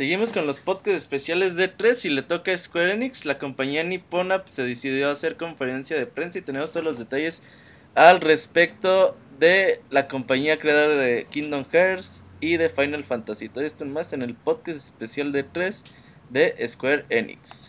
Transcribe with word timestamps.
Seguimos 0.00 0.32
con 0.32 0.46
los 0.46 0.60
podcasts 0.60 0.98
especiales 0.98 1.56
de 1.56 1.68
3 1.68 2.06
y 2.06 2.08
le 2.08 2.22
toca 2.22 2.52
a 2.52 2.56
Square 2.56 2.94
Enix. 2.94 3.26
La 3.26 3.38
compañía 3.38 3.84
nipona 3.84 4.42
se 4.46 4.62
decidió 4.62 5.10
hacer 5.10 5.36
conferencia 5.36 5.94
de 5.98 6.06
prensa 6.06 6.38
y 6.38 6.42
tenemos 6.42 6.72
todos 6.72 6.84
los 6.84 6.98
detalles 6.98 7.42
al 7.94 8.22
respecto 8.22 9.14
de 9.38 9.82
la 9.90 10.08
compañía 10.08 10.58
creadora 10.58 10.96
de 10.96 11.26
Kingdom 11.28 11.66
Hearts 11.70 12.24
y 12.40 12.56
de 12.56 12.70
Final 12.70 13.04
Fantasy. 13.04 13.50
Todo 13.50 13.64
esto 13.64 13.84
más 13.84 14.14
en 14.14 14.22
el 14.22 14.34
podcast 14.34 14.78
especial 14.78 15.32
de 15.32 15.42
3 15.42 15.84
de 16.30 16.66
Square 16.66 17.04
Enix. 17.10 17.68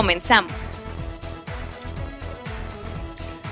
Comenzamos. 0.00 0.50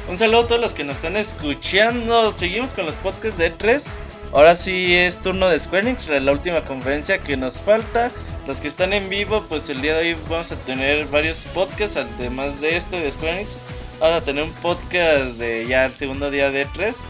Un 0.08 0.16
saludo 0.16 0.40
a 0.40 0.46
todos 0.46 0.60
los 0.62 0.72
que 0.72 0.82
nos 0.82 0.96
están 0.96 1.16
escuchando. 1.16 2.32
Seguimos 2.32 2.72
con 2.72 2.86
los 2.86 2.96
podcasts 2.96 3.36
de 3.36 3.50
3. 3.50 3.98
Ahora 4.32 4.56
sí 4.56 4.96
es 4.96 5.20
turno 5.20 5.50
de 5.50 5.58
Square 5.58 5.90
Enix, 5.90 6.08
la 6.08 6.32
última 6.32 6.62
conferencia 6.62 7.18
que 7.18 7.36
nos 7.36 7.60
falta. 7.60 8.10
Los 8.46 8.62
que 8.62 8.68
están 8.68 8.94
en 8.94 9.10
vivo, 9.10 9.44
pues 9.46 9.68
el 9.68 9.82
día 9.82 9.94
de 9.98 10.14
hoy 10.14 10.18
vamos 10.30 10.50
a 10.50 10.56
tener 10.56 11.04
varios 11.08 11.44
podcasts, 11.52 11.98
además 11.98 12.62
de 12.62 12.76
este 12.76 12.98
de 12.98 13.12
Square 13.12 13.40
Enix. 13.40 13.58
Vamos 14.00 14.16
a 14.16 14.24
tener 14.24 14.42
un 14.42 14.52
podcast 14.52 15.36
de 15.36 15.66
ya 15.68 15.84
el 15.84 15.92
segundo 15.92 16.30
día 16.30 16.50
de 16.50 16.64
3. 16.64 17.04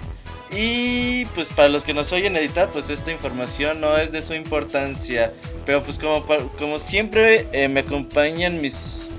Y 0.51 1.27
pues 1.27 1.53
para 1.53 1.69
los 1.69 1.85
que 1.85 1.95
nos 1.95 2.11
oyen 2.13 2.37
editar, 2.37 2.73
pues 2.73 2.91
esta 2.91 3.13
información 3.13 3.81
no 3.81 3.97
es 3.99 4.11
de 4.11 4.21
su 4.21 4.35
importancia. 4.35 5.33
Pero 5.65 5.83
pues 5.85 5.97
como, 5.97 6.25
como 6.59 6.81
siempre 6.81 7.47
eh, 7.53 7.69
me 7.69 7.81
acompañan 7.81 8.61
mis, 8.61 9.13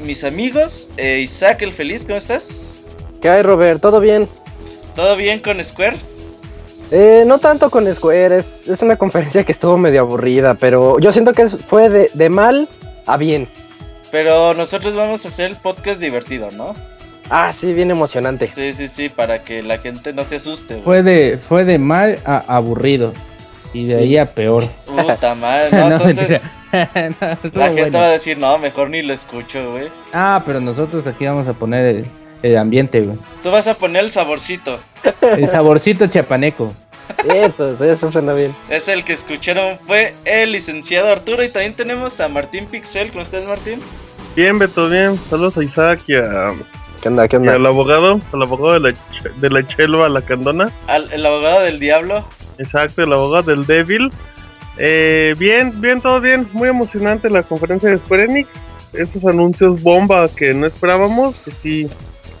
mis 0.00 0.24
amigos. 0.24 0.90
Eh, 0.96 1.20
Isaac 1.20 1.62
el 1.62 1.72
Feliz, 1.72 2.04
¿cómo 2.04 2.16
estás? 2.16 2.74
¿Qué 3.20 3.28
hay, 3.28 3.42
Robert? 3.42 3.80
¿Todo 3.80 4.00
bien? 4.00 4.28
¿Todo 4.94 5.16
bien 5.16 5.40
con 5.40 5.62
Square? 5.62 5.96
Eh, 6.90 7.24
no 7.26 7.38
tanto 7.38 7.70
con 7.70 7.92
Square, 7.92 8.38
es, 8.38 8.50
es, 8.66 8.82
una 8.82 8.96
conferencia 8.98 9.44
que 9.44 9.52
estuvo 9.52 9.76
medio 9.76 10.00
aburrida, 10.00 10.54
pero 10.54 10.98
yo 10.98 11.12
siento 11.12 11.32
que 11.32 11.46
fue 11.48 11.90
de, 11.90 12.10
de, 12.14 12.30
mal 12.30 12.68
a 13.06 13.16
bien. 13.16 13.48
Pero 14.10 14.54
nosotros 14.54 14.94
vamos 14.94 15.24
a 15.24 15.28
hacer 15.28 15.50
el 15.50 15.56
podcast 15.56 16.00
divertido, 16.00 16.50
¿no? 16.52 16.72
Ah, 17.30 17.52
sí, 17.52 17.74
bien 17.74 17.90
emocionante. 17.90 18.48
Sí, 18.48 18.72
sí, 18.72 18.88
sí, 18.88 19.10
para 19.10 19.42
que 19.42 19.62
la 19.62 19.78
gente 19.78 20.14
no 20.14 20.24
se 20.24 20.36
asuste. 20.36 20.74
Güey. 20.74 20.84
Fue 20.84 21.02
de, 21.02 21.38
fue 21.38 21.64
de 21.64 21.78
mal 21.78 22.18
a 22.24 22.38
aburrido. 22.48 23.12
Y 23.74 23.86
de 23.86 23.96
ahí 23.96 24.16
a 24.16 24.24
peor. 24.24 24.66
Puta 24.86 25.34
madre, 25.34 25.70
¿no? 25.72 25.92
Entonces, 25.92 26.42
no, 26.72 27.26
la 27.54 27.66
gente 27.66 27.82
bueno. 27.82 27.98
va 27.98 28.04
a 28.06 28.10
decir, 28.10 28.38
no, 28.38 28.58
mejor 28.58 28.90
ni 28.90 29.02
lo 29.02 29.12
escucho, 29.12 29.72
güey. 29.72 29.88
Ah, 30.12 30.42
pero 30.44 30.60
nosotros 30.60 31.06
aquí 31.06 31.26
vamos 31.26 31.48
a 31.48 31.54
poner 31.54 31.96
el, 31.96 32.06
el 32.42 32.56
ambiente, 32.56 33.00
güey. 33.00 33.18
Tú 33.42 33.50
vas 33.50 33.66
a 33.66 33.74
poner 33.74 34.04
el 34.04 34.10
saborcito. 34.10 34.78
El 35.20 35.48
saborcito 35.48 36.06
chapaneco. 36.06 36.72
Entonces, 37.24 37.80
eso 37.80 38.10
suena 38.10 38.32
bien. 38.32 38.54
Es 38.68 38.88
el 38.88 39.04
que 39.04 39.12
escucharon 39.12 39.78
fue 39.78 40.14
el 40.24 40.52
licenciado 40.52 41.08
Arturo 41.08 41.42
y 41.42 41.48
también 41.48 41.74
tenemos 41.74 42.20
a 42.20 42.28
Martín 42.28 42.66
Pixel. 42.66 43.08
¿Cómo 43.08 43.22
estás, 43.22 43.44
Martín? 43.46 43.80
Bien, 44.36 44.58
Beto, 44.58 44.88
bien. 44.88 45.18
Saludos 45.30 45.56
a 45.56 45.64
Isaac 45.64 46.00
y 46.06 46.14
a... 46.16 46.54
¿Qué 47.00 47.08
onda, 47.08 47.28
qué 47.28 47.36
onda? 47.36 47.52
Y 47.52 47.54
al 47.56 47.66
abogado, 47.66 48.20
al 48.32 48.42
abogado 48.42 48.80
de 48.80 48.92
la, 48.92 48.98
de 49.40 49.50
la 49.50 49.66
Chelva, 49.66 50.08
la 50.08 50.20
Candona. 50.20 50.70
Al, 50.88 51.10
el 51.12 51.24
abogado 51.24 51.60
del 51.60 51.78
diablo. 51.78 52.24
Exacto, 52.58 53.04
el 53.04 53.12
abogado 53.12 53.44
del 53.44 53.66
débil. 53.66 54.10
Eh, 54.78 55.34
bien, 55.38 55.80
bien, 55.80 56.00
todo 56.00 56.20
bien. 56.20 56.46
Muy 56.52 56.68
emocionante 56.68 57.28
la 57.28 57.42
conferencia 57.42 57.90
de 57.90 57.98
Square 57.98 58.24
Enix. 58.24 58.60
Esos 58.92 59.24
anuncios 59.26 59.82
bomba 59.82 60.28
que 60.28 60.54
no 60.54 60.66
esperábamos, 60.66 61.36
que 61.36 61.50
sí, 61.50 61.90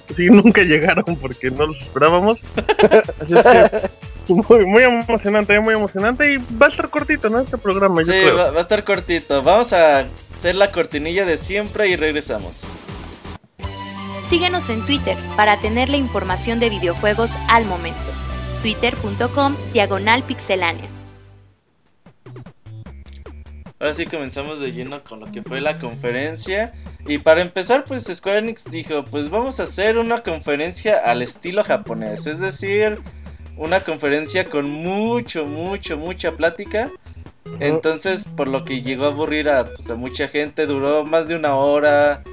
que 0.06 0.14
sí 0.14 0.26
nunca 0.30 0.62
llegaron 0.62 1.16
porque 1.16 1.50
no 1.50 1.66
los 1.66 1.80
esperábamos. 1.80 2.38
Así 3.20 3.34
es 3.36 3.42
que 3.42 4.32
muy, 4.32 4.66
muy 4.66 4.82
emocionante, 4.82 5.58
muy 5.60 5.74
emocionante. 5.74 6.34
Y 6.34 6.36
va 6.36 6.66
a 6.66 6.68
estar 6.68 6.88
cortito, 6.88 7.28
¿no? 7.28 7.40
Este 7.40 7.58
programa, 7.58 8.02
sí, 8.04 8.10
va, 8.10 8.50
va 8.50 8.58
a 8.58 8.62
estar 8.62 8.84
cortito. 8.84 9.42
Vamos 9.42 9.72
a 9.72 10.06
hacer 10.38 10.54
la 10.54 10.70
cortinilla 10.70 11.24
de 11.24 11.38
siempre 11.38 11.88
y 11.88 11.96
regresamos. 11.96 12.60
Síguenos 14.28 14.68
en 14.68 14.84
Twitter 14.84 15.16
para 15.36 15.56
tener 15.56 15.88
la 15.88 15.96
información 15.96 16.60
de 16.60 16.68
videojuegos 16.68 17.34
al 17.48 17.64
momento. 17.64 17.98
Twitter.com 18.62 19.56
Diagonal 19.72 20.22
Pixelánea. 20.22 20.97
Ahora 23.80 23.94
sí 23.94 24.06
comenzamos 24.06 24.58
de 24.58 24.72
lleno 24.72 25.04
con 25.04 25.20
lo 25.20 25.30
que 25.30 25.42
fue 25.42 25.60
la 25.60 25.78
conferencia. 25.78 26.72
Y 27.06 27.18
para 27.18 27.42
empezar, 27.42 27.84
pues 27.84 28.04
Square 28.04 28.38
Enix 28.38 28.64
dijo, 28.64 29.04
pues 29.04 29.30
vamos 29.30 29.60
a 29.60 29.64
hacer 29.64 29.98
una 29.98 30.22
conferencia 30.22 30.98
al 30.98 31.22
estilo 31.22 31.62
japonés. 31.62 32.26
Es 32.26 32.40
decir, 32.40 32.98
una 33.56 33.80
conferencia 33.80 34.48
con 34.48 34.68
mucho, 34.68 35.46
mucho, 35.46 35.96
mucha 35.96 36.32
plática. 36.32 36.90
Entonces, 37.60 38.24
por 38.24 38.48
lo 38.48 38.64
que 38.64 38.82
llegó 38.82 39.04
a 39.04 39.08
aburrir 39.08 39.48
a, 39.48 39.66
pues, 39.66 39.88
mucha 39.96 40.28
gente, 40.28 40.66
duró 40.66 41.04
más 41.04 41.28
de 41.28 41.36
una 41.36 41.54
hora. 41.54 42.24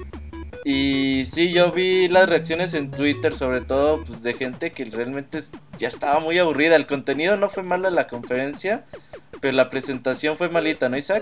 Y 0.67 1.25
sí, 1.31 1.51
yo 1.51 1.71
vi 1.71 2.07
las 2.07 2.27
reacciones 2.27 2.73
en 2.73 2.89
Twitter, 2.89 3.35
sobre 3.35 3.61
todo 3.61 4.03
pues 4.03 4.23
de 4.23 4.33
gente 4.33 4.71
que 4.71 4.83
realmente 4.85 5.39
ya 5.77 5.87
estaba 5.87 6.19
muy 6.19 6.39
aburrida. 6.39 6.75
El 6.75 6.87
contenido 6.87 7.37
no 7.37 7.49
fue 7.49 7.61
malo 7.61 7.87
en 7.87 7.93
la 7.93 8.07
conferencia, 8.07 8.83
pero 9.45 9.57
la 9.57 9.69
presentación 9.69 10.37
fue 10.37 10.49
malita, 10.49 10.89
¿no, 10.89 10.97
Isaac? 10.97 11.21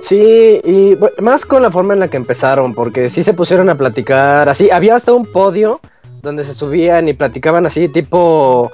Sí, 0.00 0.60
y 0.64 0.98
más 1.22 1.44
con 1.44 1.62
la 1.62 1.70
forma 1.70 1.94
en 1.94 2.00
la 2.00 2.08
que 2.08 2.16
empezaron, 2.16 2.74
porque 2.74 3.08
sí 3.08 3.22
se 3.22 3.34
pusieron 3.34 3.70
a 3.70 3.76
platicar 3.76 4.48
así. 4.48 4.68
Había 4.68 4.96
hasta 4.96 5.12
un 5.12 5.24
podio 5.24 5.80
donde 6.22 6.42
se 6.42 6.54
subían 6.54 7.08
y 7.08 7.14
platicaban 7.14 7.66
así, 7.66 7.88
tipo 7.88 8.72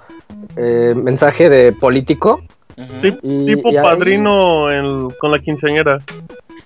eh, 0.57 0.95
mensaje 0.97 1.51
de 1.51 1.73
político. 1.75 2.41
Uh 2.79 2.83
-huh. 2.83 3.19
y, 3.23 3.55
tipo 3.57 3.71
y 3.73 3.75
padrino 3.75 4.69
ahí... 4.69 4.79
en, 4.79 5.11
con 5.21 5.33
la 5.33 5.39
quinceañera. 5.39 5.99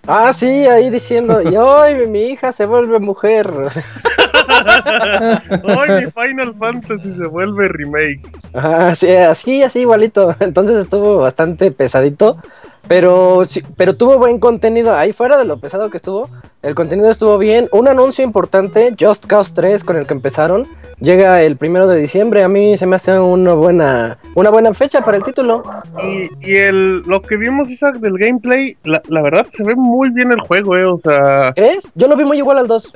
Ah, 0.06 0.32
sí, 0.32 0.46
ahí 0.46 0.90
diciendo, 0.90 1.42
y 1.42 1.56
hoy 1.56 2.06
mi 2.06 2.26
hija 2.26 2.52
se 2.52 2.66
vuelve 2.66 3.00
mujer. 3.00 3.50
hoy 5.64 6.04
mi 6.04 6.10
Final 6.10 6.54
Fantasy 6.58 7.14
se 7.14 7.26
vuelve 7.26 7.68
remake. 7.68 8.20
Ah, 8.54 8.94
sí, 8.94 9.10
así, 9.10 9.62
así 9.62 9.80
igualito. 9.80 10.34
Entonces 10.40 10.78
estuvo 10.78 11.18
bastante 11.18 11.70
pesadito. 11.70 12.38
Pero, 12.86 13.44
sí, 13.46 13.62
pero 13.76 13.96
tuvo 13.96 14.18
buen 14.18 14.38
contenido. 14.38 14.94
Ahí 14.94 15.12
fuera 15.12 15.38
de 15.38 15.46
lo 15.46 15.58
pesado 15.58 15.88
que 15.88 15.96
estuvo, 15.96 16.28
el 16.62 16.74
contenido 16.74 17.10
estuvo 17.10 17.38
bien. 17.38 17.68
Un 17.72 17.88
anuncio 17.88 18.22
importante, 18.22 18.94
Just 18.98 19.26
Cause 19.26 19.54
3, 19.54 19.84
con 19.84 19.96
el 19.96 20.06
que 20.06 20.12
empezaron, 20.12 20.68
llega 21.00 21.42
el 21.42 21.56
primero 21.56 21.86
de 21.86 21.98
diciembre. 21.98 22.42
A 22.42 22.48
mí 22.48 22.76
se 22.76 22.86
me 22.86 22.96
hace 22.96 23.18
una 23.18 23.54
buena, 23.54 24.18
una 24.34 24.50
buena 24.50 24.74
fecha 24.74 25.00
para 25.00 25.16
el 25.16 25.24
título. 25.24 25.62
Y, 26.02 26.28
y 26.46 26.56
el, 26.56 27.02
lo 27.04 27.22
que 27.22 27.38
vimos, 27.38 27.70
Isaac, 27.70 27.96
del 28.00 28.18
gameplay, 28.18 28.76
la, 28.84 29.02
la, 29.08 29.22
verdad 29.22 29.46
se 29.48 29.64
ve 29.64 29.74
muy 29.76 30.10
bien 30.10 30.30
el 30.32 30.40
juego, 30.40 30.76
eh. 30.76 30.84
O 30.84 30.98
sea. 30.98 31.52
¿Crees? 31.54 31.92
Yo 31.94 32.06
lo 32.06 32.16
vi 32.16 32.24
muy 32.24 32.36
igual 32.36 32.58
al 32.58 32.68
2. 32.68 32.92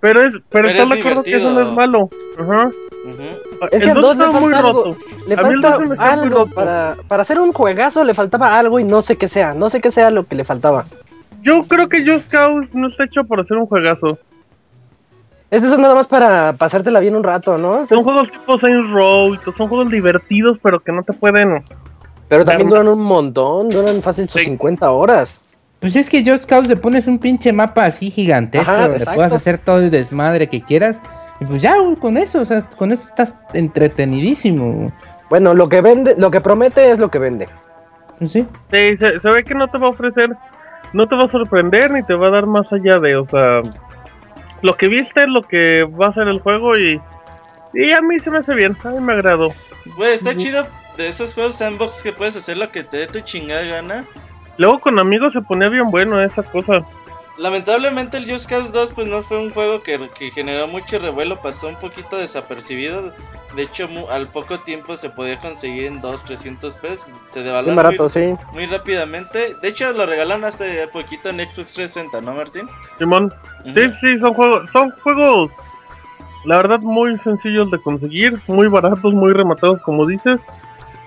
Pero 0.00 0.22
es, 0.22 0.32
pero, 0.32 0.42
pero 0.50 0.68
está 0.68 0.86
de 0.86 1.00
acuerdo 1.00 1.22
que 1.22 1.36
eso 1.36 1.50
no 1.50 1.60
es 1.60 1.72
malo. 1.72 2.08
Ajá. 2.38 2.70
Uh 3.04 3.08
-huh. 3.08 3.68
Es 3.70 3.82
que 3.82 3.90
el 3.90 4.00
2 4.00 4.12
está 4.12 4.30
muy 4.30 4.54
algo, 4.54 4.72
roto. 4.72 4.96
Le 5.26 5.34
a 5.34 5.38
falta 5.38 5.78
algo 5.98 6.46
para, 6.46 6.96
para 7.08 7.22
hacer 7.22 7.38
un 7.38 7.52
juegazo, 7.52 8.04
le 8.04 8.14
faltaba 8.14 8.58
algo 8.58 8.78
y 8.80 8.84
no 8.84 9.02
sé 9.02 9.16
qué 9.16 9.28
sea. 9.28 9.52
No 9.52 9.68
sé 9.68 9.80
qué 9.80 9.90
sea 9.90 10.10
lo 10.10 10.26
que 10.26 10.34
le 10.34 10.44
faltaba. 10.44 10.86
Yo 11.42 11.64
creo 11.66 11.88
que 11.88 12.04
Just 12.04 12.28
Cause 12.30 12.70
no 12.74 12.88
está 12.88 13.04
hecho 13.04 13.24
para 13.24 13.42
hacer 13.42 13.56
un 13.56 13.66
juegazo. 13.66 14.18
Este 15.50 15.66
es 15.66 15.78
nada 15.78 15.94
más 15.94 16.06
para 16.06 16.52
pasártela 16.52 17.00
bien 17.00 17.16
un 17.16 17.24
rato, 17.24 17.58
¿no? 17.58 17.86
Son 17.88 18.04
juegos 18.04 18.30
tipo 18.30 18.56
Saints 18.56 18.90
Row, 18.92 19.36
son 19.56 19.68
juegos 19.68 19.90
divertidos, 19.90 20.58
pero 20.62 20.78
que 20.80 20.92
no 20.92 21.02
te 21.02 21.12
pueden. 21.12 21.64
Pero 22.28 22.44
también 22.44 22.68
duran 22.68 22.86
un 22.86 23.02
montón, 23.02 23.68
duran 23.68 24.00
fácil 24.00 24.28
sus 24.28 24.40
sí. 24.40 24.46
50 24.46 24.88
horas. 24.90 25.40
Pues 25.80 25.96
es 25.96 26.10
que 26.10 26.24
Just 26.24 26.44
Cause 26.44 26.68
le 26.68 26.76
pones 26.76 27.06
un 27.06 27.18
pinche 27.18 27.52
mapa 27.52 27.86
así 27.86 28.10
gigantesco 28.10 28.70
Ajá, 28.70 28.82
donde 28.82 28.98
exacto. 28.98 29.16
puedas 29.16 29.32
hacer 29.32 29.58
todo 29.58 29.78
el 29.78 29.90
desmadre 29.90 30.48
que 30.48 30.60
quieras. 30.60 31.02
Y 31.40 31.46
pues 31.46 31.62
ya, 31.62 31.74
con 32.00 32.18
eso, 32.18 32.40
o 32.40 32.44
sea, 32.44 32.62
con 32.62 32.92
eso 32.92 33.04
estás 33.04 33.34
entretenidísimo. 33.54 34.92
Bueno, 35.30 35.54
lo 35.54 35.68
que 35.70 35.80
vende, 35.80 36.14
lo 36.18 36.30
que 36.30 36.42
promete 36.42 36.90
es 36.90 36.98
lo 36.98 37.10
que 37.10 37.18
vende. 37.18 37.48
Pues 38.18 38.32
sí. 38.32 38.46
Sí, 38.70 38.96
se, 38.98 39.18
se 39.18 39.30
ve 39.30 39.42
que 39.42 39.54
no 39.54 39.68
te 39.68 39.78
va 39.78 39.86
a 39.86 39.90
ofrecer, 39.90 40.28
no 40.92 41.08
te 41.08 41.16
va 41.16 41.24
a 41.24 41.28
sorprender 41.28 41.90
ni 41.90 42.02
te 42.02 42.14
va 42.14 42.28
a 42.28 42.30
dar 42.30 42.46
más 42.46 42.70
allá 42.74 42.98
de, 42.98 43.16
o 43.16 43.24
sea, 43.24 43.62
lo 44.60 44.76
que 44.76 44.88
viste 44.88 45.22
es 45.22 45.28
lo 45.30 45.42
que 45.42 45.84
va 45.84 46.08
a 46.08 46.12
ser 46.12 46.28
el 46.28 46.40
juego 46.40 46.76
y, 46.76 47.00
y 47.72 47.92
a 47.92 48.02
mí 48.02 48.20
se 48.20 48.30
me 48.30 48.38
hace 48.38 48.54
bien, 48.54 48.76
a 48.84 48.88
mí 48.88 49.00
me 49.00 49.14
agradó. 49.14 49.48
Güey, 49.96 50.12
está 50.12 50.36
chido 50.36 50.66
de 50.98 51.08
esos 51.08 51.32
juegos 51.32 51.56
sandbox 51.56 52.02
que 52.02 52.12
puedes 52.12 52.36
hacer 52.36 52.58
lo 52.58 52.70
que 52.70 52.84
te 52.84 52.98
dé 52.98 53.06
tu 53.06 53.20
chingada 53.20 53.62
gana. 53.62 54.04
Luego 54.60 54.78
con 54.78 54.98
amigos 54.98 55.32
se 55.32 55.40
ponía 55.40 55.70
bien 55.70 55.90
bueno 55.90 56.22
esa 56.22 56.42
cosa. 56.42 56.84
Lamentablemente 57.38 58.18
el 58.18 58.30
Just 58.30 58.46
Cause 58.50 58.70
2 58.70 58.92
pues 58.92 59.06
no 59.06 59.22
fue 59.22 59.38
un 59.38 59.50
juego 59.54 59.82
que, 59.82 59.98
que 60.18 60.30
generó 60.30 60.66
mucho 60.68 60.98
revuelo, 60.98 61.40
pasó 61.40 61.68
un 61.68 61.76
poquito 61.76 62.18
desapercibido. 62.18 63.14
De 63.56 63.62
hecho, 63.62 63.88
mu- 63.88 64.06
al 64.10 64.28
poco 64.28 64.60
tiempo 64.60 64.98
se 64.98 65.08
podía 65.08 65.40
conseguir 65.40 65.86
en 65.86 66.02
2, 66.02 66.24
300 66.24 66.76
pesos. 66.76 67.06
Se 67.32 67.42
devaluó 67.42 67.64
Bien 67.72 67.76
muy, 67.76 67.82
barato, 67.84 68.08
sí. 68.10 68.34
muy 68.52 68.66
rápidamente. 68.66 69.56
De 69.62 69.68
hecho, 69.68 69.90
lo 69.94 70.04
regalaron 70.04 70.44
hace 70.44 70.86
poquito 70.88 71.30
en 71.30 71.36
Xbox 71.38 71.72
360, 71.72 72.20
¿no, 72.20 72.34
Martín? 72.34 72.68
Simón, 72.98 73.32
sí, 73.74 73.90
sí, 73.92 74.18
son 74.18 74.34
juegos, 74.34 74.68
son 74.72 74.90
juegos, 75.02 75.50
la 76.44 76.56
verdad, 76.58 76.80
muy 76.80 77.18
sencillos 77.18 77.70
de 77.70 77.80
conseguir, 77.80 78.38
muy 78.46 78.68
baratos, 78.68 79.14
muy 79.14 79.32
rematados, 79.32 79.80
como 79.80 80.04
dices. 80.06 80.42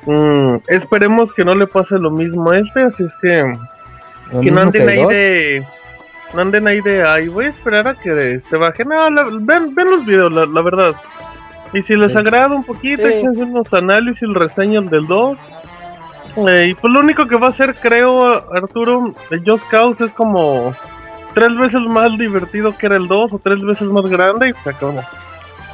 Mm, 0.06 0.58
esperemos 0.68 1.32
que 1.32 1.46
no 1.46 1.56
le 1.56 1.66
pase 1.68 1.98
lo 1.98 2.12
mismo 2.12 2.52
a 2.52 2.60
este, 2.60 2.82
así 2.82 3.04
es 3.04 3.16
que 3.22 3.44
no 4.32 4.60
anden 4.62 4.90
ahí 4.90 5.06
de 5.06 5.66
no 6.34 6.42
anden 6.42 6.68
ahí 6.68 6.82
de 6.82 7.04
ay 7.08 7.28
voy 7.30 7.46
a 7.46 7.50
esperar 7.50 7.88
a 7.88 7.94
que 7.96 8.42
se 8.50 8.58
baje 8.58 8.84
no 8.84 9.10
la- 9.10 9.30
ven, 9.40 9.74
ven 9.74 9.90
los 9.92 10.06
videos 10.06 10.32
la, 10.32 10.46
la 10.46 10.62
verdad 10.62 10.94
y 11.74 11.82
si 11.84 11.96
les 11.96 12.12
Sí. 12.12 12.18
agrada 12.18 12.54
un 12.56 12.64
poquito 12.66 13.08
Sí. 13.08 13.14
échense 13.14 13.44
unos 13.44 13.74
análisis 13.74 14.28
reseñas 14.34 14.90
del 14.90 15.08
2 15.08 15.38
Eh, 16.36 16.68
y 16.70 16.74
pues 16.74 16.92
lo 16.92 17.00
único 17.02 17.28
que 17.28 17.36
va 17.38 17.48
a 17.50 17.52
ser 17.52 17.76
creo 17.76 18.34
Arturo 18.54 19.14
el 19.30 19.44
Just 19.48 19.68
Cause 19.70 20.04
es 20.04 20.14
como 20.14 20.76
tres 21.36 21.56
veces 21.56 21.82
más 21.82 22.18
divertido 22.18 22.76
que 22.76 22.88
era 22.88 22.98
el 22.98 23.08
2 23.08 23.32
o 23.34 23.40
tres 23.40 23.62
veces 23.62 23.88
más 23.88 24.06
grande 24.08 24.50
y 24.50 24.64
se 24.64 24.70
acabó 24.72 25.02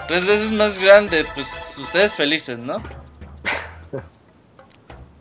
Tres 0.07 0.25
veces 0.25 0.51
más 0.51 0.77
grande, 0.79 1.23
pues 1.33 1.77
ustedes 1.81 2.13
felices, 2.15 2.57
¿no? 2.59 2.81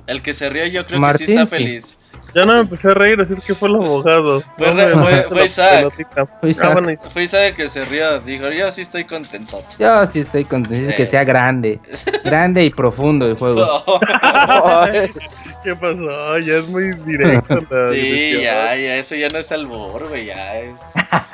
El 0.08 0.20
que 0.22 0.32
se 0.34 0.50
rió 0.50 0.66
yo 0.66 0.84
creo 0.87 0.99
Martín, 0.99 1.19
que 1.19 1.26
sí 1.26 1.32
está 1.34 1.44
sí. 1.44 1.50
feliz. 1.50 1.99
ya 2.34 2.44
no 2.44 2.55
me 2.55 2.60
empecé 2.60 2.88
a 2.88 2.94
reír 2.94 3.20
así 3.20 3.32
es 3.34 3.40
que 3.40 3.55
fue 3.55 3.69
el 3.69 3.76
abogado 3.76 4.43
Fue 4.56 4.66
No 4.69 4.75
re- 4.75 4.87
me- 4.96 5.02
fue- 5.02 5.12
la 5.12 5.22
fue 5.25 5.44
Isaac. 5.44 5.70
pelotita. 5.76 6.26
Fue 6.40 6.50
Isaac. 6.50 6.66
Ah, 6.69 6.72
bueno, 6.72 6.90
Isaac. 6.90 7.10
Fue 7.10 7.22
Isaac 7.22 7.55
que 7.55 7.69
se 7.69 7.84
rió, 7.84 8.20
dijo, 8.20 8.50
yo 8.50 8.70
sí 8.70 8.81
estoy 8.82 9.05
contento. 9.05 9.62
Yo 9.78 10.05
sí 10.06 10.20
estoy 10.20 10.44
contento, 10.44 10.78
dice 10.78 10.96
que 10.96 11.06
sea 11.06 11.25
grande. 11.25 11.78
grande 12.25 12.64
y 12.64 12.70
profundo 12.70 13.26
el 13.26 13.37
juego. 13.38 13.66
¿Qué 15.64 15.75
pasó? 15.75 16.38
Ya 16.38 16.54
es 16.56 16.69
muy 16.69 16.93
directo. 17.04 17.56
la 17.70 17.88
sí, 17.90 18.32
ya, 18.40 18.76
ya, 18.76 18.96
eso 18.96 19.14
ya 19.16 19.28
no 19.28 19.38
es 19.38 19.50
albor, 19.52 20.08
güey, 20.08 20.26
ya 20.26 20.56
es, 20.61 20.81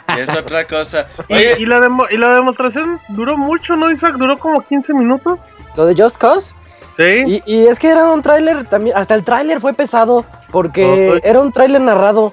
ya 0.09 0.19
es 0.19 0.35
otra 0.35 0.67
cosa. 0.67 1.07
Y, 1.29 1.67
la 1.67 1.79
demo- 1.81 2.07
y 2.11 2.17
la 2.17 2.35
demostración 2.35 3.01
duró 3.11 3.37
mucho, 3.37 3.77
¿no, 3.77 3.91
Isaac? 3.91 4.15
Duró 4.17 4.39
como 4.39 4.63
15 4.67 4.95
minutos. 4.95 5.41
Lo 5.77 5.87
de 5.87 5.95
Just 6.03 6.17
Cause. 6.17 6.55
Sí. 6.97 7.25
Y, 7.27 7.43
y 7.45 7.67
es 7.67 7.79
que 7.79 7.89
era 7.89 8.11
un 8.11 8.23
tráiler 8.23 8.65
también, 8.67 8.97
hasta 8.97 9.15
el 9.15 9.25
tráiler 9.25 9.61
fue 9.61 9.73
pesado, 9.73 10.25
porque 10.53 11.21
era 11.25 11.41
un 11.41 11.53
tráiler 11.53 11.81
narrado. 11.81 12.33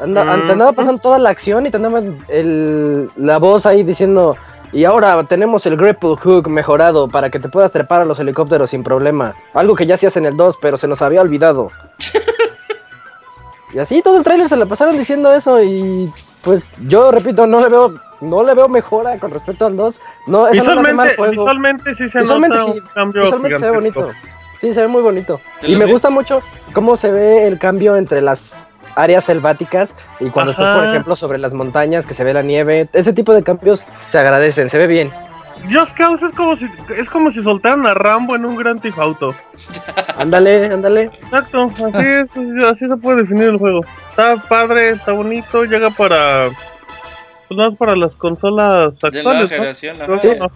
Anda, 0.00 0.24
Mm. 0.24 0.46
Te 0.46 0.52
andaba 0.52 0.72
pasando 0.72 1.00
toda 1.00 1.18
la 1.18 1.30
acción 1.30 1.66
y 1.66 1.70
te 1.70 1.76
andaba 1.76 2.00
el, 2.28 3.10
la 3.16 3.38
voz 3.38 3.66
ahí 3.66 3.82
diciendo, 3.82 4.36
y 4.72 4.84
ahora 4.84 5.24
tenemos 5.24 5.64
el 5.66 5.76
grapple 5.76 6.16
hook 6.16 6.48
mejorado 6.48 7.08
para 7.08 7.30
que 7.30 7.40
te 7.40 7.48
puedas 7.48 7.72
trepar 7.72 8.02
a 8.02 8.04
los 8.04 8.18
helicópteros 8.20 8.70
sin 8.70 8.82
problema. 8.84 9.34
Algo 9.54 9.74
que 9.74 9.86
ya 9.86 9.94
hacías 9.94 10.16
en 10.16 10.26
el 10.26 10.36
2, 10.36 10.58
pero 10.60 10.78
se 10.78 10.86
nos 10.86 11.02
había 11.02 11.22
olvidado. 11.22 11.70
y 13.74 13.78
así 13.78 14.02
todo 14.02 14.18
el 14.18 14.22
tráiler 14.24 14.48
se 14.48 14.56
la 14.56 14.66
pasaron 14.66 14.96
diciendo 14.98 15.32
eso 15.32 15.62
y 15.62 16.12
pues 16.42 16.68
yo 16.86 17.10
repito, 17.10 17.46
no 17.46 17.60
le 17.60 17.68
veo, 17.68 17.94
no 18.20 18.42
le 18.42 18.54
veo 18.54 18.68
mejora 18.68 19.18
con 19.18 19.30
respecto 19.30 19.66
al 19.66 19.76
2. 19.76 20.00
No, 20.26 20.48
eso 20.48 20.62
no 20.64 20.80
Visualmente, 20.80 21.16
juego. 21.16 21.32
visualmente 21.32 21.94
sí 21.94 22.08
se 22.08 22.20
Visualmente 22.20 22.56
nota 22.56 22.72
sí, 22.72 22.78
un 22.78 22.86
cambio 22.94 23.22
Visualmente 23.22 23.58
se 23.58 23.64
ve 23.64 23.70
bonito. 23.70 24.10
Sí, 24.58 24.74
se 24.74 24.80
ve 24.80 24.88
muy 24.88 25.02
bonito. 25.02 25.40
Y 25.62 25.76
me 25.76 25.86
gusta 25.86 26.10
mucho 26.10 26.42
cómo 26.72 26.96
se 26.96 27.10
ve 27.10 27.46
el 27.46 27.58
cambio 27.58 27.96
entre 27.96 28.20
las 28.20 28.68
áreas 28.96 29.24
selváticas 29.24 29.94
y 30.18 30.30
cuando 30.30 30.50
estás, 30.50 30.76
por 30.76 30.88
ejemplo, 30.88 31.14
sobre 31.14 31.38
las 31.38 31.54
montañas, 31.54 32.06
que 32.06 32.14
se 32.14 32.24
ve 32.24 32.34
la 32.34 32.42
nieve. 32.42 32.88
Ese 32.92 33.12
tipo 33.12 33.32
de 33.32 33.44
cambios 33.44 33.86
se 34.08 34.18
agradecen, 34.18 34.68
se 34.68 34.78
ve 34.78 34.88
bien. 34.88 35.12
Just 35.70 35.96
Cause 35.96 36.24
es 36.24 36.32
como 36.32 36.56
si 36.56 36.68
es 36.96 37.10
como 37.10 37.32
si 37.32 37.42
soltaran 37.42 37.86
a 37.86 37.94
Rambo 37.94 38.36
en 38.36 38.44
un 38.44 38.56
Grand 38.56 38.80
Theft 38.80 38.98
Auto. 38.98 39.34
Ándale, 40.18 40.66
ándale. 40.72 41.04
Exacto, 41.22 41.70
así 41.94 42.06
es, 42.06 42.30
así 42.66 42.88
se 42.88 42.96
puede 42.96 43.22
definir 43.22 43.50
el 43.50 43.56
juego. 43.58 43.80
Está 44.10 44.36
padre, 44.48 44.90
está 44.90 45.12
bonito, 45.12 45.64
llega 45.64 45.90
para 45.90 46.48
más 47.56 47.74
para 47.76 47.96
las 47.96 48.16
consolas 48.16 48.98
de 49.00 49.22
nueva 49.22 49.40
actuales, 49.40 49.42
¿no? 49.42 49.48
generación, 49.48 50.02
ajá. 50.02 50.12
Ajá. 50.44 50.50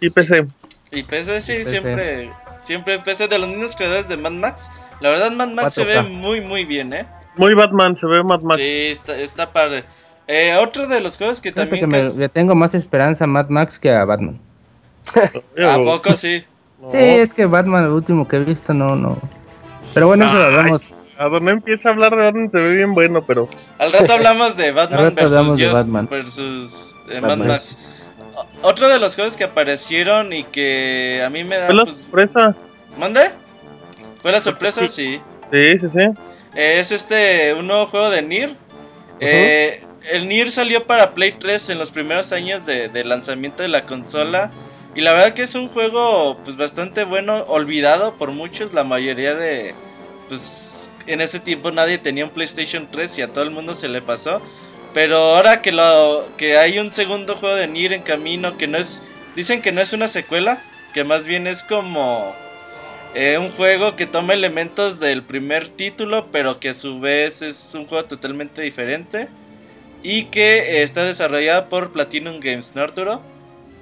Y 0.00 0.10
PC. 0.10 0.46
Y 0.90 1.02
PC 1.04 1.40
sí, 1.40 1.52
PC. 1.58 1.64
siempre, 1.70 2.30
siempre 2.58 2.98
PC 2.98 3.28
de 3.28 3.38
los 3.38 3.48
mismos 3.48 3.76
creadores 3.76 4.08
de 4.08 4.16
Mad 4.16 4.32
Max. 4.32 4.70
La 5.00 5.10
verdad, 5.10 5.30
Mad 5.30 5.48
Max 5.48 5.74
se 5.74 5.84
ve 5.84 5.96
4K. 6.00 6.08
muy, 6.10 6.40
muy 6.40 6.64
bien, 6.64 6.92
¿eh? 6.92 7.06
Muy 7.36 7.54
Batman, 7.54 7.96
se 7.96 8.06
ve 8.06 8.22
Mad 8.22 8.40
Max. 8.40 8.60
Sí, 8.60 8.86
está, 8.90 9.16
está 9.16 9.52
padre. 9.52 9.84
Eh, 10.28 10.54
otro 10.60 10.86
de 10.86 11.00
los 11.00 11.16
juegos 11.16 11.40
que 11.40 11.50
Fíjate 11.50 11.70
también... 11.78 11.90
que 11.90 11.96
me- 12.14 12.14
le 12.20 12.28
tengo 12.28 12.54
más 12.54 12.74
esperanza 12.74 13.24
a 13.24 13.26
Mad 13.26 13.48
Max 13.48 13.78
que 13.78 13.90
a 13.90 14.04
Batman. 14.04 14.38
¿A 15.66 15.76
poco 15.78 16.14
sí? 16.14 16.44
No, 16.80 16.90
Sí, 16.90 16.98
es 16.98 17.32
que 17.32 17.46
Batman, 17.46 17.84
el 17.84 17.90
último 17.90 18.26
que 18.26 18.36
he 18.36 18.40
visto, 18.44 18.74
no, 18.74 18.94
no. 18.96 19.18
Pero 19.94 20.08
bueno, 20.08 20.24
eso 20.26 20.34
lo 20.34 20.44
Ay. 20.46 20.54
hablamos. 20.54 20.96
A 21.18 21.28
donde 21.28 21.52
empieza 21.52 21.88
a 21.88 21.92
hablar 21.92 22.10
de 22.12 22.16
Batman 22.24 22.48
se 22.50 22.60
ve 22.60 22.76
bien 22.76 22.94
bueno, 22.94 23.22
pero 23.22 23.48
Al 23.78 23.92
rato 23.92 24.12
hablamos 24.12 24.56
de 24.56 24.72
Batman 24.72 24.98
Al 24.98 25.04
rato 25.06 25.14
versus, 25.16 25.32
hablamos 25.36 25.58
de 25.58 25.64
Just- 25.66 25.74
Batman. 25.76 26.08
versus 26.10 26.96
eh, 27.10 27.20
Mad 27.20 27.28
Batman. 27.30 27.48
Max. 27.48 27.78
Otro 28.62 28.88
de 28.88 28.98
los 28.98 29.14
juegos 29.14 29.36
que 29.36 29.44
aparecieron 29.44 30.32
y 30.32 30.44
que 30.44 31.22
a 31.24 31.28
mí 31.30 31.44
me 31.44 31.56
da... 31.58 31.66
fue 31.66 31.74
la 31.74 31.84
Pues, 31.84 31.96
sorpresa. 31.98 32.56
¿Mande? 32.98 33.30
¿Fue 34.22 34.32
la 34.32 34.40
sorpresa? 34.40 34.88
Sí. 34.88 35.20
Sí, 35.52 35.78
sí, 35.80 35.86
sí. 35.92 36.04
Eh, 36.54 36.76
es 36.78 36.92
este, 36.92 37.54
un 37.54 37.66
nuevo 37.66 37.86
juego 37.86 38.10
de 38.10 38.22
Nier. 38.22 38.54
Eh, 39.20 39.82
el 40.12 40.28
Nier 40.28 40.50
salió 40.50 40.84
para 40.86 41.12
Play 41.14 41.32
3 41.38 41.70
en 41.70 41.78
los 41.78 41.90
primeros 41.90 42.32
años 42.32 42.64
de, 42.66 42.88
de 42.88 43.04
lanzamiento 43.04 43.62
de 43.62 43.68
la 43.68 43.82
consola. 43.84 44.50
Y 44.94 45.00
la 45.00 45.12
verdad 45.12 45.32
que 45.34 45.42
es 45.42 45.54
un 45.54 45.68
juego 45.68 46.38
pues 46.44 46.56
bastante 46.56 47.04
bueno, 47.04 47.44
olvidado 47.48 48.14
por 48.16 48.30
muchos. 48.30 48.72
La 48.72 48.84
mayoría 48.84 49.34
de... 49.34 49.74
Pues 50.28 50.71
en 51.06 51.20
ese 51.20 51.40
tiempo 51.40 51.70
nadie 51.70 51.98
tenía 51.98 52.24
un 52.24 52.30
PlayStation 52.30 52.88
3 52.90 53.18
y 53.18 53.22
a 53.22 53.28
todo 53.28 53.44
el 53.44 53.50
mundo 53.50 53.74
se 53.74 53.88
le 53.88 54.02
pasó. 54.02 54.40
Pero 54.94 55.16
ahora 55.16 55.62
que, 55.62 55.72
lo, 55.72 56.28
que 56.36 56.58
hay 56.58 56.78
un 56.78 56.92
segundo 56.92 57.34
juego 57.36 57.56
de 57.56 57.66
Nier 57.68 57.92
en 57.92 58.02
camino 58.02 58.56
que 58.58 58.66
no 58.68 58.78
es... 58.78 59.02
Dicen 59.34 59.62
que 59.62 59.72
no 59.72 59.80
es 59.80 59.92
una 59.94 60.08
secuela, 60.08 60.62
que 60.92 61.04
más 61.04 61.26
bien 61.26 61.46
es 61.46 61.62
como... 61.62 62.34
Eh, 63.14 63.36
un 63.38 63.50
juego 63.50 63.94
que 63.94 64.06
toma 64.06 64.32
elementos 64.32 64.98
del 64.98 65.22
primer 65.22 65.68
título, 65.68 66.28
pero 66.32 66.58
que 66.60 66.70
a 66.70 66.74
su 66.74 66.98
vez 66.98 67.42
es 67.42 67.74
un 67.74 67.86
juego 67.86 68.04
totalmente 68.06 68.62
diferente. 68.62 69.28
Y 70.02 70.24
que 70.24 70.58
eh, 70.58 70.82
está 70.82 71.04
desarrollado 71.04 71.68
por 71.68 71.92
Platinum 71.92 72.40
Games, 72.40 72.74
¿no, 72.74 72.82
Arturo? 72.82 73.20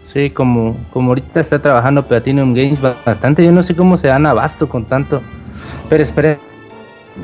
Sí, 0.03 0.31
como, 0.31 0.77
como 0.93 1.11
ahorita 1.11 1.41
está 1.41 1.61
trabajando 1.61 2.05
Platinum 2.05 2.55
Games 2.55 2.81
ba- 2.81 2.97
bastante, 3.05 3.45
yo 3.45 3.53
no 3.53 3.63
sé 3.63 3.77
cómo 3.77 3.99
se 3.99 4.09
dan 4.09 4.27
abasto 4.27 4.69
con 4.69 4.85
tanto. 4.85 5.23
Pero 5.89 6.03
espere, 6.03 6.39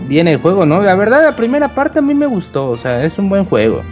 viene 0.08 0.32
el 0.32 0.38
juego, 0.38 0.66
¿no? 0.66 0.82
La 0.82 0.94
verdad, 0.94 1.22
la 1.22 1.36
primera 1.36 1.74
parte 1.74 1.98
a 1.98 2.02
mí 2.02 2.14
me 2.14 2.26
gustó, 2.26 2.70
o 2.70 2.78
sea, 2.78 3.04
es 3.04 3.18
un 3.18 3.28
buen 3.28 3.44
juego. 3.44 3.82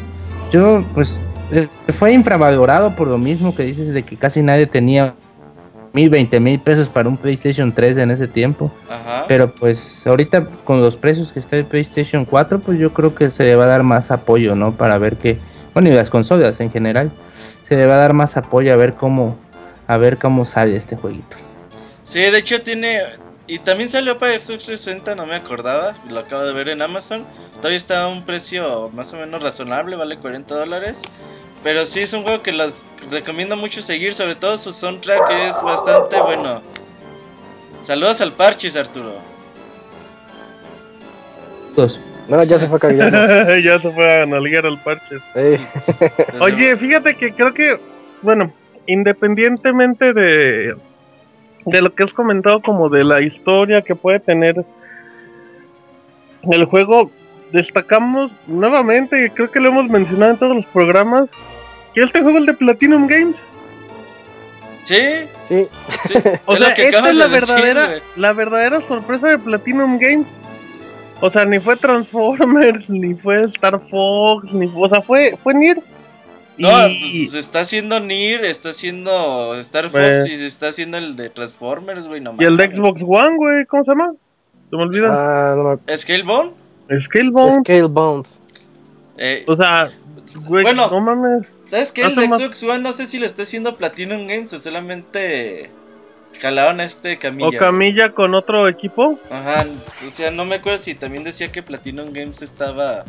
Yo, 0.52 0.84
pues, 0.94 1.18
eh, 1.50 1.68
fue 1.92 2.12
infravalorado 2.12 2.94
por 2.94 3.08
lo 3.08 3.18
mismo 3.18 3.54
que 3.54 3.64
dices 3.64 3.92
de 3.92 4.02
que 4.02 4.16
casi 4.16 4.42
nadie 4.42 4.66
tenía 4.66 5.14
mil, 5.92 6.11
veinte 6.11 6.40
mil 6.40 6.58
pesos 6.61 6.88
para 6.88 7.08
un 7.08 7.16
PlayStation 7.16 7.73
3 7.73 7.99
en 7.99 8.11
ese 8.11 8.28
tiempo. 8.28 8.70
Ajá. 8.90 9.25
Pero 9.28 9.50
pues 9.50 10.06
ahorita 10.06 10.46
con 10.64 10.82
los 10.82 10.96
precios 10.96 11.32
que 11.32 11.38
está 11.38 11.56
el 11.56 11.64
PlayStation 11.64 12.25
4, 12.25 12.58
pues 12.58 12.78
yo 12.78 12.92
creo 12.92 13.14
que 13.14 13.30
se 13.30 13.44
le 13.44 13.56
va 13.56 13.64
a 13.64 13.68
dar 13.68 13.82
más 13.82 14.11
apoyo, 14.11 14.54
¿no? 14.54 14.76
Para 14.76 14.99
ver 14.99 15.16
que, 15.16 15.38
bueno, 15.73 15.88
y 15.88 15.92
las 15.92 16.11
consolas 16.11 16.61
en 16.61 16.70
general, 16.70 17.11
se 17.62 17.76
le 17.76 17.87
va 17.87 17.94
a 17.94 17.99
dar 17.99 18.12
más 18.12 18.37
apoyo 18.37 18.73
a 18.73 18.76
ver 18.76 18.94
cómo, 18.94 19.38
a 19.87 19.96
ver 19.96 20.18
cómo 20.18 20.44
sale 20.44 20.76
este 20.76 20.96
jueguito. 20.96 21.37
Sí, 22.02 22.20
de 22.20 22.38
hecho 22.38 22.61
tiene... 22.62 23.00
Y 23.46 23.58
también 23.58 23.90
salió 23.90 24.18
para 24.18 24.32
Xbox 24.32 24.64
360, 24.64 25.14
no 25.14 25.26
me 25.26 25.34
acordaba. 25.36 25.94
Lo 26.10 26.20
acabo 26.20 26.44
de 26.44 26.52
ver 26.52 26.70
en 26.70 26.80
Amazon. 26.80 27.24
Todavía 27.56 27.76
está 27.76 28.02
a 28.04 28.08
un 28.08 28.24
precio 28.24 28.88
más 28.94 29.12
o 29.12 29.16
menos 29.16 29.42
razonable, 29.42 29.96
vale 29.96 30.16
40 30.18 30.54
dólares. 30.54 31.02
Pero 31.62 31.84
sí 31.86 32.00
es 32.00 32.12
un 32.14 32.22
juego 32.22 32.42
que 32.42 32.52
los 32.52 32.84
recomiendo 33.10 33.56
mucho 33.56 33.82
seguir, 33.82 34.14
sobre 34.14 34.34
todo 34.34 34.56
su 34.56 34.72
soundtrack 34.72 35.28
que 35.28 35.46
es 35.46 35.62
bastante 35.62 36.20
bueno. 36.20 36.62
Saludos 37.82 38.20
al 38.22 38.32
Parchis, 38.32 38.76
Arturo. 38.76 39.14
No, 42.28 42.42
ya 42.44 42.58
se 42.58 42.66
fue 42.68 42.78
cargando. 42.78 43.56
ya 43.62 43.78
se 43.78 43.90
fue 43.90 44.22
a 44.22 44.26
nalguear 44.26 44.64
al 44.66 44.80
Desde- 45.34 45.60
Oye, 46.40 46.76
fíjate 46.76 47.16
que 47.16 47.34
creo 47.34 47.52
que, 47.52 47.78
bueno, 48.22 48.52
independientemente 48.86 50.14
de, 50.14 50.76
de 51.64 51.83
lo 51.83 51.94
que 51.94 52.02
has 52.02 52.12
comentado 52.12 52.61
como 52.61 52.88
de 52.88 53.04
la 53.04 53.21
historia 53.21 53.83
que 53.83 53.94
puede 53.94 54.21
tener 54.21 54.64
el 56.42 56.64
juego, 56.66 57.11
destacamos 57.52 58.37
nuevamente, 58.47 59.25
y 59.25 59.30
creo 59.30 59.50
que 59.50 59.61
lo 59.61 59.68
hemos 59.68 59.88
mencionado 59.88 60.33
en 60.33 60.38
todos 60.38 60.56
los 60.56 60.66
programas, 60.66 61.33
que 61.94 62.02
este 62.02 62.21
juego 62.21 62.38
es 62.38 62.42
el 62.42 62.47
de 62.47 62.54
Platinum 62.54 63.06
Games. 63.06 63.42
Sí, 64.85 65.26
sí. 65.49 65.68
sí. 66.06 66.14
O 66.47 66.54
es 66.54 66.59
sea, 66.59 66.75
que 66.75 66.88
esta 66.88 67.09
es 67.09 67.14
la 67.14 67.28
de 67.28 67.33
verdadera, 67.33 67.88
la 68.16 68.33
verdadera 68.33 68.80
sorpresa 68.80 69.28
de 69.28 69.38
Platinum 69.38 69.99
Games. 69.99 70.26
O 71.21 71.30
sea, 71.30 71.44
ni 71.44 71.59
fue 71.59 71.76
Transformers, 71.76 72.90
ni 72.90 73.14
fue 73.14 73.44
Star 73.44 73.80
Fox, 73.88 74.52
ni 74.52 74.71
o 74.75 74.88
sea, 74.88 75.00
fue, 75.00 75.38
fue 75.42 75.54
Nier. 75.54 75.83
No, 76.56 76.88
Y- 76.88 77.26
pues 77.28 77.34
está 77.34 77.61
haciendo 77.61 77.99
Nier, 78.00 78.44
está 78.44 78.70
haciendo 78.70 79.54
Star 79.56 79.90
Fox 79.90 80.25
Eh. 80.25 80.32
y 80.32 80.37
se 80.37 80.46
está 80.46 80.68
haciendo 80.68 80.99
el 80.99 81.16
de 81.16 81.28
Transformers, 81.30 82.06
güey, 82.06 82.20
no 82.20 82.37
y 82.38 82.44
el 82.44 82.56
de. 82.56 82.75
Xbox 82.75 83.02
One, 83.02 83.37
güey, 83.37 83.66
¿cómo 83.66 83.84
se 83.84 83.90
llama? 83.90 84.12
Se 84.70 84.76
me 84.76 84.82
olvida. 84.82 85.08
Ah, 85.52 85.54
no 85.56 85.80
me 85.87 85.99
Scalebone. 85.99 86.52
Scalebound. 87.00 87.61
Scale 87.64 87.82
Bones. 87.88 88.40
Eh, 89.16 89.44
O 89.46 89.56
sea, 89.56 89.90
güey, 90.46 90.62
Bueno. 90.64 90.88
no 90.90 91.00
mames. 91.00 91.49
¿Sabes 91.66 91.92
qué? 91.92 92.02
El 92.02 92.14
de 92.14 92.26
Xbox 92.26 92.62
One 92.62 92.78
no 92.80 92.92
sé 92.92 93.06
si 93.06 93.18
lo 93.18 93.26
está 93.26 93.42
haciendo 93.42 93.76
Platinum 93.76 94.26
Games 94.26 94.52
o 94.52 94.58
solamente 94.58 95.70
jalaron 96.40 96.80
a 96.80 96.84
este 96.84 97.18
Camilla. 97.18 97.46
O 97.46 97.50
güey. 97.50 97.58
Camilla 97.61 98.11
con 98.12 98.34
otro 98.34 98.68
equipo. 98.68 99.18
Ajá, 99.30 99.66
o 100.06 100.11
sea, 100.11 100.30
no 100.30 100.44
me 100.44 100.56
acuerdo 100.56 100.78
si 100.78 100.94
también 100.94 101.25
decía 101.25 101.50
que 101.52 101.62
Platinum 101.62 102.12
Games 102.12 102.42
estaba 102.42 103.04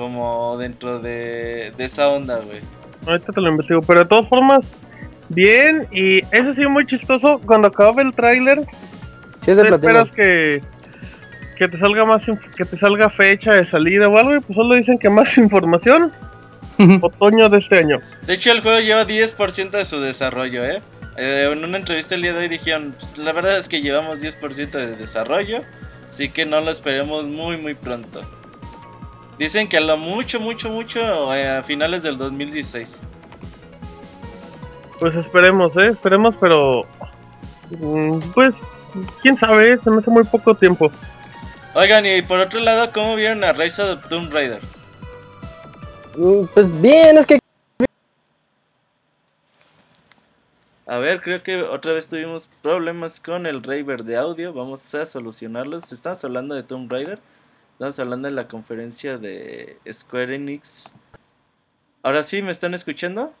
como 0.00 0.56
dentro 0.58 0.98
de, 0.98 1.72
de 1.76 1.84
esa 1.84 2.08
onda, 2.08 2.38
güey. 2.38 2.58
Ahorita 3.06 3.32
te 3.32 3.40
lo 3.40 3.50
investigo. 3.50 3.82
Pero 3.82 4.00
de 4.00 4.06
todas 4.06 4.26
formas, 4.28 4.60
bien. 5.28 5.86
Y 5.92 6.22
eso 6.34 6.54
sí, 6.54 6.66
muy 6.66 6.86
chistoso. 6.86 7.38
Cuando 7.46 7.68
acababa 7.68 8.00
el 8.02 8.14
tráiler, 8.14 8.64
Sí, 9.42 9.50
es 9.52 9.56
de 9.58 9.62
¿Tú 9.64 9.68
platino. 9.68 10.00
esperas 10.02 10.12
que, 10.12 10.62
que 11.56 11.68
te 11.68 11.78
salga 11.78 12.04
más 12.04 12.24
que 12.56 12.64
te 12.64 12.76
salga 12.76 13.08
fecha 13.10 13.52
de 13.54 13.64
salida 13.66 14.08
o 14.08 14.16
algo? 14.18 14.36
Y 14.36 14.40
pues 14.40 14.56
solo 14.56 14.74
dicen 14.74 14.98
que 14.98 15.08
más 15.10 15.36
información. 15.46 16.12
Otoño 17.02 17.48
de 17.50 17.58
este 17.58 17.78
año. 17.78 18.00
De 18.26 18.34
hecho, 18.34 18.50
el 18.52 18.60
juego 18.62 18.80
lleva 18.80 19.06
10% 19.06 19.70
de 19.70 19.84
su 19.84 20.00
desarrollo, 20.00 20.64
¿eh? 20.64 20.80
Eh, 21.18 21.50
En 21.52 21.62
una 21.62 21.76
entrevista 21.76 22.14
el 22.14 22.22
día 22.22 22.32
de 22.32 22.38
hoy 22.40 22.48
dijeron, 22.48 22.94
"Pues, 22.98 23.18
la 23.18 23.32
verdad 23.32 23.58
es 23.58 23.68
que 23.68 23.82
llevamos 23.82 24.20
10% 24.22 24.78
de 24.78 24.96
desarrollo, 24.96 25.62
así 26.06 26.30
que 26.30 26.46
no 26.46 26.60
lo 26.62 26.70
esperemos 26.70 27.28
muy, 27.28 27.58
muy 27.58 27.74
pronto. 27.74 28.22
Dicen 29.40 29.70
que 29.70 29.78
a 29.78 29.80
lo 29.80 29.96
mucho, 29.96 30.38
mucho, 30.38 30.68
mucho 30.68 31.00
eh, 31.34 31.48
a 31.48 31.62
finales 31.62 32.02
del 32.02 32.18
2016. 32.18 33.00
Pues 34.98 35.16
esperemos, 35.16 35.74
¿eh? 35.78 35.86
Esperemos, 35.86 36.34
pero... 36.38 36.82
mm, 37.70 38.18
Pues, 38.34 38.90
quién 39.22 39.38
sabe, 39.38 39.78
se 39.82 39.90
me 39.90 40.00
hace 40.00 40.10
muy 40.10 40.24
poco 40.24 40.54
tiempo. 40.54 40.92
Oigan, 41.72 42.04
y 42.04 42.20
por 42.20 42.38
otro 42.38 42.60
lado, 42.60 42.92
¿cómo 42.92 43.16
vieron 43.16 43.42
a 43.42 43.54
Rise 43.54 43.80
of 43.82 44.02
the 44.02 44.08
Tomb 44.10 44.30
Raider? 44.30 44.60
Mm, 46.18 46.44
Pues 46.52 46.78
bien, 46.82 47.16
es 47.16 47.24
que 47.24 47.38
A 50.86 50.98
ver, 50.98 51.22
creo 51.22 51.42
que 51.42 51.62
otra 51.62 51.94
vez 51.94 52.08
tuvimos 52.08 52.50
problemas 52.60 53.18
con 53.20 53.46
el 53.46 53.62
Raver 53.62 54.04
de 54.04 54.18
audio. 54.18 54.52
Vamos 54.52 54.94
a 54.94 55.06
solucionarlos. 55.06 55.92
Estamos 55.92 56.22
hablando 56.24 56.54
de 56.54 56.62
Tomb 56.62 56.92
Raider. 56.92 57.20
Estamos 57.80 57.98
hablando 57.98 58.28
de 58.28 58.34
la 58.34 58.46
conferencia 58.46 59.16
de 59.16 59.78
Square 59.90 60.34
Enix. 60.34 60.92
Ahora 62.02 62.22
sí, 62.24 62.42
¿me 62.42 62.50
están 62.50 62.74
escuchando? 62.74 63.32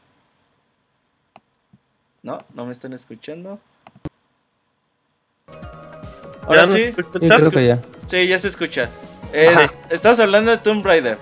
No, 2.22 2.38
no 2.54 2.64
me 2.64 2.72
están 2.72 2.94
escuchando. 2.94 3.60
Ahora 6.46 6.64
¿Ya 6.64 6.66
nos 6.66 6.74
sí, 6.74 6.82
escuchas? 6.84 7.36
Creo 7.36 7.50
que 7.50 7.66
ya. 7.66 7.78
sí, 8.06 8.28
ya 8.28 8.38
se 8.38 8.48
escucha. 8.48 8.88
Eh, 9.34 9.68
estamos 9.90 10.18
hablando 10.18 10.52
de 10.52 10.56
Tomb 10.56 10.86
Raider. 10.86 11.18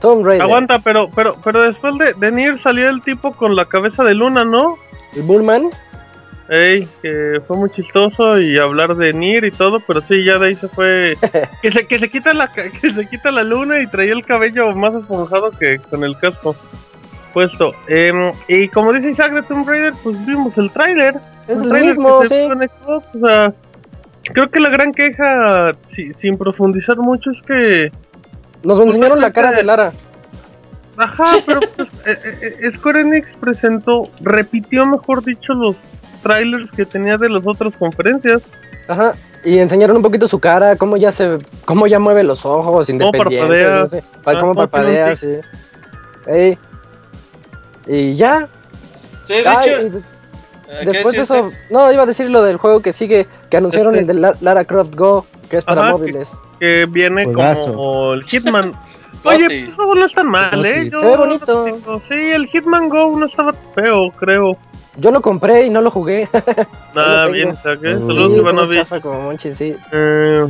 Tomb 0.00 0.24
Raider, 0.24 0.42
Aguanta, 0.42 0.78
pero, 0.78 1.10
pero, 1.10 1.40
pero 1.42 1.64
después 1.64 1.98
de, 1.98 2.14
de 2.14 2.30
Nier 2.30 2.56
salió 2.60 2.88
el 2.88 3.02
tipo 3.02 3.32
con 3.32 3.56
la 3.56 3.64
cabeza 3.64 4.04
de 4.04 4.14
luna, 4.14 4.44
¿no? 4.44 4.78
el 5.16 5.22
Bullman, 5.22 5.70
Ey, 6.52 6.88
que 7.00 7.40
fue 7.46 7.56
muy 7.56 7.70
chistoso 7.70 8.40
y 8.40 8.58
hablar 8.58 8.96
de 8.96 9.12
Nier 9.12 9.44
y 9.44 9.52
todo, 9.52 9.78
pero 9.78 10.00
sí, 10.00 10.24
ya 10.24 10.36
de 10.38 10.48
ahí 10.48 10.54
se 10.56 10.66
fue. 10.66 11.16
que 11.62 11.70
se, 11.70 11.86
que 11.86 11.98
se 11.98 12.08
quita 12.10 12.34
la 12.34 12.50
que 12.52 12.90
se 12.90 13.06
quita 13.06 13.30
la 13.30 13.44
luna 13.44 13.80
y 13.80 13.86
traía 13.86 14.12
el 14.14 14.24
cabello 14.24 14.72
más 14.72 14.92
esponjado 14.94 15.52
que 15.52 15.78
con 15.78 16.02
el 16.02 16.18
casco 16.18 16.56
puesto. 17.32 17.72
Em, 17.86 18.32
y 18.48 18.66
como 18.66 18.92
dice 18.92 19.10
Isaac 19.10 19.32
de 19.32 19.42
Tomb 19.42 19.68
Raider, 19.68 19.92
pues 20.02 20.26
vimos 20.26 20.58
el 20.58 20.72
tráiler. 20.72 21.20
es 21.46 21.62
el 21.62 21.70
mismo, 21.72 22.20
que 22.22 22.26
se 22.26 22.48
sí. 22.48 22.50
o 22.84 23.26
sea, 23.26 23.54
creo 24.34 24.50
que 24.50 24.58
la 24.58 24.70
gran 24.70 24.92
queja, 24.92 25.72
si- 25.84 26.12
sin 26.14 26.36
profundizar 26.36 26.96
mucho, 26.96 27.30
es 27.30 27.42
que. 27.42 27.92
Nos 28.64 28.80
enseñaron 28.80 29.20
la 29.20 29.32
cara 29.32 29.52
de 29.52 29.62
Lara. 29.62 29.92
Ajá, 30.96 31.24
pero 31.46 31.60
pues, 31.76 31.88
eh, 32.06 32.18
eh, 32.42 32.56
eh, 32.60 32.72
Square 32.72 33.02
Enix 33.02 33.32
presentó, 33.34 34.10
repitió, 34.20 34.84
mejor 34.84 35.24
dicho, 35.24 35.54
los 35.54 35.76
trailers 36.22 36.70
que 36.72 36.84
tenía 36.86 37.16
de 37.16 37.28
las 37.28 37.42
otras 37.46 37.72
conferencias. 37.78 38.42
Ajá. 38.88 39.12
Y 39.44 39.58
enseñaron 39.58 39.96
un 39.96 40.02
poquito 40.02 40.28
su 40.28 40.38
cara, 40.38 40.76
cómo 40.76 40.96
ya 40.96 41.12
se, 41.12 41.38
cómo 41.64 41.86
ya 41.86 41.98
mueve 41.98 42.22
los 42.24 42.44
ojos, 42.44 42.88
independientes, 42.90 43.48
parpadea. 43.48 43.80
no 43.80 43.86
sé, 43.86 44.04
Ah, 44.26 44.34
cómo 44.38 44.54
parpadea, 44.54 45.16
sí. 45.16 45.36
Ey. 46.26 46.58
Y 47.86 48.14
ya. 48.16 48.48
Sí, 49.22 49.34
de 49.34 49.48
Ay, 49.48 49.56
hecho, 49.68 49.80
eh, 49.80 50.02
¿qué 50.80 50.86
después 50.86 51.14
de 51.16 51.22
eso, 51.22 51.50
no, 51.70 51.90
iba 51.92 52.02
a 52.02 52.06
decir 52.06 52.30
lo 52.30 52.42
del 52.42 52.56
juego 52.58 52.80
que 52.80 52.92
sigue, 52.92 53.26
que 53.48 53.56
anunciaron 53.56 53.94
Este. 53.96 54.12
el 54.12 54.16
de 54.16 54.22
La- 54.22 54.34
Lara 54.40 54.64
Croft 54.64 54.94
Go, 54.94 55.26
que 55.48 55.58
es 55.58 55.64
para 55.64 55.82
Ajá, 55.84 55.92
móviles. 55.92 56.30
que 56.58 56.86
viene 56.90 57.24
Juegazo. 57.24 57.64
como 57.74 58.12
el 58.14 58.24
Hitman. 58.24 58.74
Oye, 59.24 59.46
pues 59.64 59.74
juego 59.74 59.94
no 59.94 60.04
es 60.06 60.14
tan 60.14 60.26
mal, 60.28 60.64
¿eh? 60.64 60.88
Yo 60.90 61.00
Se 61.00 61.06
ve 61.06 61.16
bonito. 61.16 61.64
Sí, 62.08 62.14
el 62.14 62.46
Hitman 62.46 62.88
Go 62.88 63.16
no 63.18 63.26
estaba 63.26 63.54
feo, 63.74 64.10
creo. 64.18 64.52
Yo 65.00 65.10
lo 65.10 65.20
compré 65.22 65.66
y 65.66 65.70
no 65.70 65.80
lo 65.80 65.90
jugué. 65.90 66.28
Nada, 66.94 67.22
tengo. 67.24 67.32
bien, 67.34 67.50
Isaac, 67.50 67.78
¿eh? 67.82 67.94
Sí, 67.96 68.00
Saludos, 68.06 68.32
Sí, 68.34 68.38
Ivanovich. 68.40 68.78
chafa 68.78 69.00
como 69.00 69.20
Monchi, 69.22 69.54
sí. 69.54 69.74
Eh, 69.92 70.46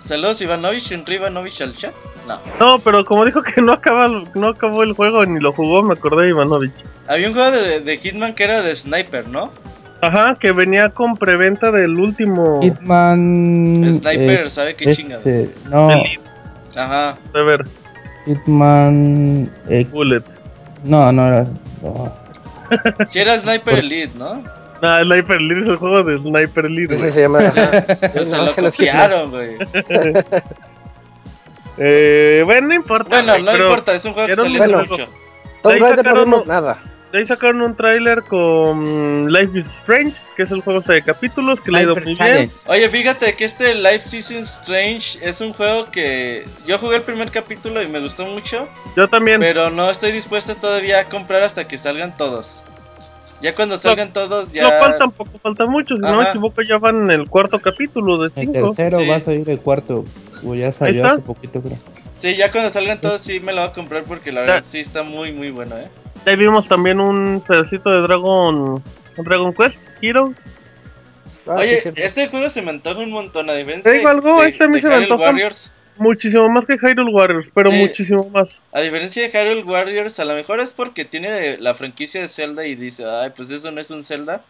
Saludos 0.00 0.40
Ivanovich, 0.40 0.90
Henry 0.92 1.14
Ivanovich 1.16 1.60
al 1.62 1.74
chat. 1.76 1.92
No. 2.26 2.38
no, 2.60 2.78
pero 2.78 3.04
como 3.04 3.24
dijo 3.24 3.42
que 3.42 3.60
no, 3.60 3.72
acaba, 3.72 4.08
no 4.34 4.48
acabó 4.48 4.84
el 4.84 4.92
juego 4.92 5.24
ni 5.26 5.40
lo 5.40 5.52
jugó, 5.52 5.82
me 5.82 5.94
acordé 5.94 6.22
de 6.24 6.28
Ivanovich. 6.30 6.72
Había 7.08 7.28
un 7.28 7.34
juego 7.34 7.50
de, 7.50 7.80
de 7.80 7.96
Hitman 7.98 8.34
que 8.34 8.44
era 8.44 8.62
de 8.62 8.74
Sniper, 8.76 9.26
¿no? 9.28 9.50
Ajá, 10.00 10.34
que 10.38 10.52
venía 10.52 10.88
con 10.90 11.16
preventa 11.16 11.70
del 11.72 11.98
último 11.98 12.60
Hitman. 12.62 13.84
Sniper, 14.00 14.40
eh, 14.46 14.50
¿sabe 14.50 14.74
qué 14.76 14.90
ese- 14.90 15.02
chingados? 15.02 15.24
No, 15.68 15.90
Elite, 15.90 16.20
Ajá. 16.76 17.16
de 17.34 17.42
ver, 17.42 17.64
Hitman. 18.26 19.50
eh, 19.68 19.84
Bullet. 19.90 20.22
no, 20.84 21.10
no 21.12 21.26
era. 21.26 21.46
no. 21.82 22.21
Si 23.08 23.18
era 23.18 23.38
Sniper 23.38 23.78
Elite, 23.78 24.12
¿no? 24.18 24.42
Nah, 24.80 25.02
Sniper 25.04 25.36
Elite 25.36 25.60
es 25.60 25.66
el 25.68 25.76
juego 25.76 26.02
de 26.02 26.18
Sniper 26.18 26.64
Elite. 26.66 26.94
Ese 26.94 27.12
se 27.12 27.20
llama. 27.22 27.38
Pues 27.38 27.52
se 28.30 28.36
No, 28.36 28.44
lo 28.46 28.56
no 28.56 28.70
copiaron, 28.70 29.30
güey. 29.30 29.56
Eh, 31.78 32.42
bueno, 32.44 32.68
no 32.68 32.74
importa. 32.74 33.08
Bueno, 33.22 33.38
no 33.38 33.52
pero 33.52 33.64
importa, 33.64 33.94
es 33.94 34.04
un 34.04 34.12
juego 34.12 34.28
que 34.28 34.36
salió 34.36 34.62
hace 34.62 34.72
bueno. 34.72 34.88
mucho. 34.90 35.08
Tomb 35.62 35.72
ahí 35.72 35.80
Raider 35.80 36.04
no 36.14 36.36
un- 36.36 36.46
nada. 36.46 36.78
De 37.12 37.18
ahí 37.18 37.26
sacaron 37.26 37.60
un 37.60 37.76
tráiler 37.76 38.22
con 38.22 39.30
Life 39.30 39.58
is 39.58 39.66
Strange, 39.66 40.14
que 40.34 40.44
es 40.44 40.50
el 40.50 40.62
juego 40.62 40.80
de 40.80 41.02
capítulos 41.02 41.60
que 41.60 41.70
le 41.70 41.78
ha 41.78 41.82
ido 41.82 41.94
muy 41.94 42.14
bien. 42.14 42.50
Oye, 42.68 42.88
fíjate 42.88 43.34
que 43.34 43.44
este 43.44 43.74
Life 43.74 44.00
Season 44.08 44.38
Strange 44.44 45.18
es 45.20 45.42
un 45.42 45.52
juego 45.52 45.90
que 45.90 46.46
yo 46.66 46.78
jugué 46.78 46.96
el 46.96 47.02
primer 47.02 47.30
capítulo 47.30 47.82
y 47.82 47.86
me 47.86 48.00
gustó 48.00 48.24
mucho, 48.24 48.66
Yo 48.96 49.08
también. 49.08 49.40
pero 49.40 49.68
no 49.68 49.90
estoy 49.90 50.10
dispuesto 50.12 50.54
todavía 50.54 51.00
a 51.00 51.04
comprar 51.10 51.42
hasta 51.42 51.68
que 51.68 51.76
salgan 51.76 52.16
todos. 52.16 52.62
Ya 53.42 53.54
cuando 53.54 53.76
salgan 53.76 54.12
todos, 54.12 54.52
ya. 54.52 54.62
No 54.62 54.70
falta 54.70 54.98
tampoco 54.98 55.38
falta 55.42 55.66
mucho, 55.66 55.96
si 55.96 56.00
no 56.00 56.16
me 56.16 56.24
equivoco 56.24 56.62
ya 56.62 56.78
van 56.78 57.02
en 57.02 57.10
el 57.10 57.28
cuarto 57.28 57.58
capítulo 57.58 58.16
de 58.18 58.28
El 58.28 58.32
cinco. 58.34 58.72
tercero 58.74 58.98
Sí. 59.02 59.08
va 59.08 59.16
a 59.16 59.20
salir 59.20 59.50
el 59.50 59.58
cuarto. 59.58 60.04
O 60.46 60.54
ya 60.54 60.72
salió 60.72 61.02
está. 61.02 61.14
hace 61.16 61.22
poquito, 61.22 61.60
creo. 61.60 61.76
Sí, 62.16 62.36
ya 62.36 62.50
cuando 62.50 62.70
salgan 62.70 63.00
todos, 63.00 63.20
sí 63.20 63.38
me 63.40 63.52
lo 63.52 63.60
voy 63.60 63.70
a 63.70 63.72
comprar 63.74 64.04
porque 64.04 64.32
la 64.32 64.40
verdad 64.42 64.62
sí 64.64 64.78
está 64.80 65.02
muy, 65.02 65.32
muy 65.32 65.50
bueno, 65.50 65.76
¿eh? 65.76 65.88
Ahí 66.26 66.36
vimos 66.36 66.68
también 66.68 67.00
un 67.00 67.40
pedacito 67.46 67.90
de 67.90 68.00
Dragon 68.02 68.82
Dragon 69.16 69.52
Quest 69.52 69.78
Heroes. 70.00 70.36
Ah, 71.46 71.54
Oye, 71.58 71.82
este 71.96 72.28
juego 72.28 72.48
se 72.48 72.62
me 72.62 72.70
antoja 72.70 73.00
un 73.00 73.10
montón, 73.10 73.50
a 73.50 73.54
diferencia 73.54 73.90
Te 73.90 73.98
digo 73.98 74.08
algo, 74.08 74.40
de, 74.42 74.48
este 74.50 74.64
a 74.64 74.68
mí 74.68 74.80
se 74.80 74.86
me 74.86 74.94
Hyrule 74.94 75.04
antoja. 75.12 75.24
Warriors. 75.30 75.72
Muchísimo 75.98 76.48
más 76.48 76.64
que 76.66 76.76
Hyrule 76.78 77.12
Warriors, 77.12 77.50
pero 77.54 77.70
Sí. 77.70 77.76
muchísimo 77.76 78.28
más. 78.30 78.60
A 78.72 78.80
diferencia 78.80 79.22
de 79.22 79.28
Hyrule 79.28 79.64
Warriors, 79.64 80.18
a 80.20 80.24
lo 80.24 80.34
mejor 80.34 80.60
es 80.60 80.72
porque 80.72 81.04
tiene 81.04 81.58
la 81.58 81.74
franquicia 81.74 82.20
de 82.20 82.28
Zelda 82.28 82.64
y 82.66 82.76
dice, 82.76 83.04
ay, 83.04 83.30
pues 83.36 83.50
eso 83.50 83.70
no 83.72 83.80
es 83.80 83.90
un 83.90 84.04
Zelda. 84.04 84.42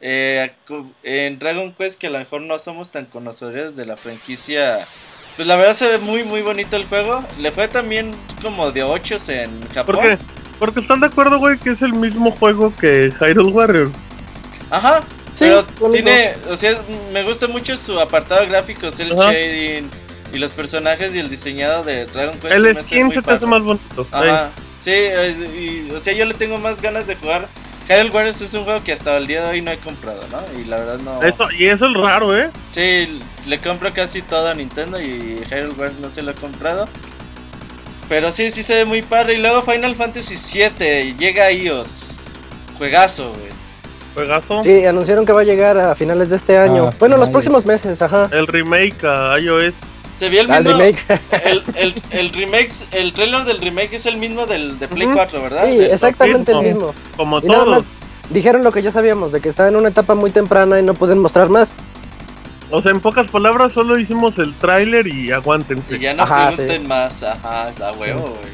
Eh, 0.00 0.50
en 1.02 1.38
Dragon 1.38 1.72
Quest, 1.72 1.98
que 2.00 2.06
a 2.06 2.10
lo 2.10 2.18
mejor 2.18 2.42
no 2.42 2.58
somos 2.58 2.90
tan 2.90 3.06
conocedores 3.06 3.76
de 3.76 3.86
la 3.86 3.96
franquicia 3.96 4.78
Pues 5.36 5.48
la 5.48 5.56
verdad 5.56 5.74
se 5.74 5.88
ve 5.88 5.98
muy 5.98 6.22
muy 6.22 6.42
bonito 6.42 6.76
el 6.76 6.84
juego. 6.86 7.24
Le 7.40 7.50
fue 7.50 7.66
también 7.68 8.12
como 8.42 8.70
de 8.72 8.82
8 8.84 9.16
en 9.28 9.50
Japón. 9.74 9.96
¿Por 9.96 10.04
qué? 10.10 10.18
Porque 10.58 10.80
están 10.80 11.00
de 11.00 11.06
acuerdo, 11.08 11.38
güey, 11.38 11.58
que 11.58 11.70
es 11.70 11.82
el 11.82 11.92
mismo 11.92 12.30
juego 12.30 12.74
que 12.76 13.12
Hyrule 13.20 13.52
Warriors. 13.52 13.92
Ajá. 14.70 15.02
Sí, 15.34 15.44
pero 15.44 15.66
tiene, 15.90 16.34
o 16.50 16.56
sea, 16.56 16.72
me 17.12 17.22
gusta 17.22 17.46
mucho 17.46 17.76
su 17.76 18.00
apartado 18.00 18.46
gráfico, 18.48 18.86
el 18.86 19.12
Ajá. 19.12 19.32
shading 19.32 19.90
y 20.32 20.38
los 20.38 20.52
personajes 20.52 21.14
y 21.14 21.18
el 21.18 21.28
diseñado 21.28 21.84
de 21.84 22.06
Dragon 22.06 22.38
Quest. 22.38 22.54
El 22.54 22.74
skin 22.74 23.12
se 23.12 23.20
te 23.20 23.32
hace 23.32 23.44
más 23.44 23.62
bonito. 23.62 24.06
Ajá. 24.12 24.50
Sí, 24.80 24.92
eh, 24.94 25.86
y, 25.88 25.92
o 25.92 26.00
sea, 26.00 26.14
yo 26.14 26.24
le 26.24 26.34
tengo 26.34 26.56
más 26.58 26.80
ganas 26.80 27.06
de 27.06 27.16
jugar. 27.16 27.48
Hyrule 27.88 28.10
Warriors 28.10 28.40
es 28.40 28.54
un 28.54 28.64
juego 28.64 28.82
que 28.82 28.92
hasta 28.92 29.16
el 29.16 29.26
día 29.26 29.42
de 29.44 29.50
hoy 29.50 29.60
no 29.60 29.70
he 29.70 29.76
comprado, 29.76 30.22
¿no? 30.32 30.40
Y 30.58 30.64
la 30.64 30.76
verdad 30.76 30.98
no. 30.98 31.22
Eso, 31.22 31.46
y 31.56 31.66
eso 31.66 31.86
es 31.86 31.94
raro, 31.94 32.36
¿eh? 32.36 32.50
Sí, 32.72 33.20
le 33.46 33.60
compro 33.60 33.92
casi 33.92 34.22
todo 34.22 34.48
a 34.48 34.54
Nintendo 34.54 35.00
y 35.00 35.44
Hyrule 35.50 35.74
Warriors 35.76 36.00
no 36.00 36.08
se 36.08 36.22
lo 36.22 36.30
he 36.30 36.34
comprado. 36.34 36.88
Pero 38.08 38.30
sí, 38.32 38.50
sí 38.50 38.62
se 38.62 38.74
ve 38.76 38.84
muy 38.84 39.02
padre. 39.02 39.34
Y 39.34 39.36
luego 39.38 39.62
Final 39.62 39.94
Fantasy 39.96 40.36
VII 40.36 41.14
llega 41.16 41.44
a 41.46 41.52
iOS. 41.52 42.22
Juegazo, 42.78 43.30
güey. 43.30 43.50
Juegazo. 44.14 44.62
Sí, 44.62 44.84
anunciaron 44.84 45.26
que 45.26 45.32
va 45.32 45.40
a 45.40 45.44
llegar 45.44 45.76
a 45.76 45.94
finales 45.94 46.30
de 46.30 46.36
este 46.36 46.56
año. 46.56 46.88
Ah, 46.88 46.94
bueno, 46.98 47.16
los 47.16 47.28
próximos 47.30 47.66
meses, 47.66 48.00
ajá. 48.00 48.28
El 48.32 48.46
remake 48.46 49.04
a 49.04 49.38
iOS. 49.40 49.74
Se 50.18 50.28
vio 50.30 50.40
el 50.42 50.48
mismo. 50.48 50.70
remake. 50.78 50.98
El, 51.44 51.62
el, 51.74 52.02
el 52.10 52.32
remake, 52.32 52.70
el 52.92 53.12
trailer 53.12 53.44
del 53.44 53.58
remake 53.60 53.92
es 53.96 54.06
el 54.06 54.16
mismo 54.16 54.46
del 54.46 54.78
de 54.78 54.88
Play 54.88 55.06
Ujú. 55.08 55.16
4, 55.16 55.42
¿verdad? 55.42 55.64
sí, 55.66 55.76
Del- 55.76 55.90
exactamente 55.90 56.52
el 56.52 56.60
mismo. 56.62 56.94
Como 57.16 57.38
Y 57.40 57.46
nada 57.46 57.64
todos. 57.64 57.76
más 57.78 57.84
dijeron 58.30 58.64
lo 58.64 58.72
que 58.72 58.82
ya 58.82 58.90
sabíamos, 58.90 59.30
de 59.32 59.40
que 59.40 59.48
estaba 59.50 59.68
en 59.68 59.76
una 59.76 59.88
etapa 59.90 60.14
muy 60.14 60.30
temprana 60.30 60.80
y 60.80 60.82
no 60.82 60.94
pueden 60.94 61.18
mostrar 61.18 61.48
más. 61.50 61.74
O 62.70 62.82
sea, 62.82 62.90
en 62.90 63.00
pocas 63.00 63.28
palabras, 63.28 63.72
solo 63.72 63.98
hicimos 63.98 64.38
el 64.38 64.52
tráiler 64.54 65.06
y 65.06 65.30
aguántense. 65.32 65.96
Y 65.96 65.98
ya 66.00 66.14
no 66.14 66.24
Ajá, 66.24 66.48
pregunten 66.48 66.88
más, 66.88 67.22
ajá, 67.22 67.70
la 67.78 67.92
huevo, 67.92 68.22
güey. 68.22 68.52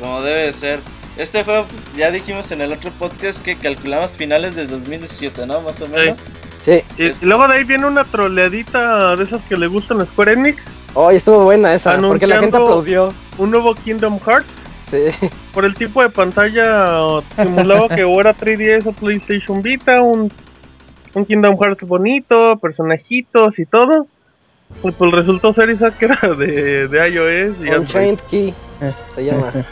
Como 0.00 0.22
debe 0.22 0.46
de 0.46 0.52
ser. 0.52 0.80
Este 1.18 1.44
juego, 1.44 1.66
pues 1.66 1.94
ya 1.94 2.10
dijimos 2.10 2.50
en 2.52 2.62
el 2.62 2.72
otro 2.72 2.90
podcast 2.92 3.40
que 3.44 3.56
calculamos 3.56 4.12
finales 4.12 4.56
del 4.56 4.68
2017, 4.68 5.46
¿no? 5.46 5.60
Más 5.60 5.80
o 5.82 5.88
menos. 5.88 6.18
Sí, 6.64 6.82
Y, 6.96 7.04
Es- 7.06 7.22
y 7.22 7.26
luego 7.26 7.46
de 7.48 7.54
ahí 7.58 7.64
viene 7.64 7.86
una 7.86 8.04
troleadita 8.04 9.16
de 9.16 9.24
esas 9.24 9.42
que 9.42 9.56
le 9.56 9.66
gustan 9.66 10.00
a 10.00 10.06
Square 10.06 10.32
Enix. 10.32 10.62
hoy 10.94 11.16
estuvo 11.16 11.44
buena 11.44 11.74
esa, 11.74 11.98
porque 11.98 12.26
la 12.26 12.38
gente 12.38 12.56
Anunciando- 12.56 12.64
aplaudió. 12.66 13.14
Un 13.38 13.50
nuevo 13.50 13.74
Kingdom 13.74 14.18
Hearts. 14.20 14.48
Sí, 14.90 15.04
Por 15.52 15.64
el 15.64 15.74
tipo 15.74 16.02
de 16.02 16.10
pantalla 16.10 17.20
simulaba 17.36 17.88
que 17.88 18.02
o 18.04 18.20
era 18.20 18.34
3DS 18.34 18.86
o 18.86 18.92
PlayStation 18.92 19.62
Vita. 19.62 20.00
Un, 20.02 20.32
un 21.14 21.24
Kingdom 21.24 21.56
Hearts 21.58 21.84
bonito, 21.84 22.56
personajitos 22.58 23.58
y 23.58 23.66
todo. 23.66 24.06
Y 24.84 24.90
pues 24.92 25.10
resultó 25.12 25.52
ser 25.52 25.70
esa 25.70 25.90
que 25.90 26.04
era 26.04 26.18
de, 26.38 26.86
de 26.88 27.08
iOS 27.10 27.60
y. 27.62 27.68
Unchained 27.70 28.20
Key 28.30 28.54
Eh. 28.80 28.92
se 29.14 29.24
llama. 29.24 29.50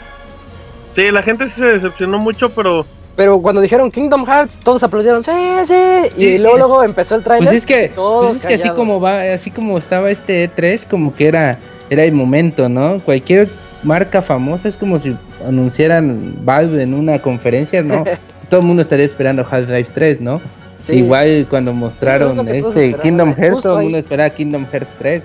Sí, 0.91 1.11
la 1.11 1.21
gente 1.21 1.45
sí 1.49 1.51
se 1.61 1.65
decepcionó 1.65 2.17
mucho, 2.17 2.49
pero 2.49 2.83
Pero 3.15 3.39
cuando 3.41 3.61
dijeron 3.61 3.91
Kingdom 3.91 4.25
Hearts, 4.25 4.59
todos 4.59 4.81
aplaudieron, 4.83 5.23
sí, 5.23 5.31
sí. 5.65 5.73
Y 6.17 6.23
Sí, 6.23 6.37
luego, 6.39 6.55
sí. 6.55 6.59
luego 6.59 6.83
empezó 6.83 7.15
el 7.15 7.23
tráiler. 7.23 7.47
Pues 7.47 7.59
es 7.59 7.65
que, 7.65 7.89
todos 7.89 8.25
pues 8.31 8.41
es 8.41 8.47
que 8.47 8.53
así 8.55 8.69
como 8.75 8.99
va, 8.99 9.21
así 9.21 9.51
como 9.51 9.77
estaba 9.77 10.09
este 10.09 10.49
E3, 10.49 10.87
como 10.89 11.13
que 11.15 11.27
era, 11.27 11.59
era 11.91 12.03
el 12.03 12.11
momento, 12.11 12.67
¿no? 12.69 12.99
Cualquier 13.01 13.49
marca 13.83 14.21
famosa 14.23 14.67
es 14.67 14.77
como 14.77 14.97
si 14.97 15.15
anunciaran 15.47 16.33
Valve 16.43 16.81
en 16.83 16.93
una 16.95 17.19
conferencia, 17.19 17.83
¿no? 17.83 18.03
Todo 18.49 18.61
el 18.61 18.65
mundo 18.65 18.81
estaría 18.81 19.05
esperando 19.05 19.45
Half-Life 19.49 19.91
3, 19.93 20.21
¿no? 20.21 20.41
Sí. 20.85 20.93
Igual 20.93 21.47
cuando 21.49 21.73
mostraron 21.73 22.47
este 22.47 22.93
Kingdom 22.95 23.29
eh, 23.29 23.35
Hearts, 23.37 23.63
todo 23.63 23.77
el 23.77 23.83
mundo 23.83 23.97
esperaba 23.97 24.29
Kingdom 24.29 24.65
Hearts 24.71 24.89
3, 24.97 25.23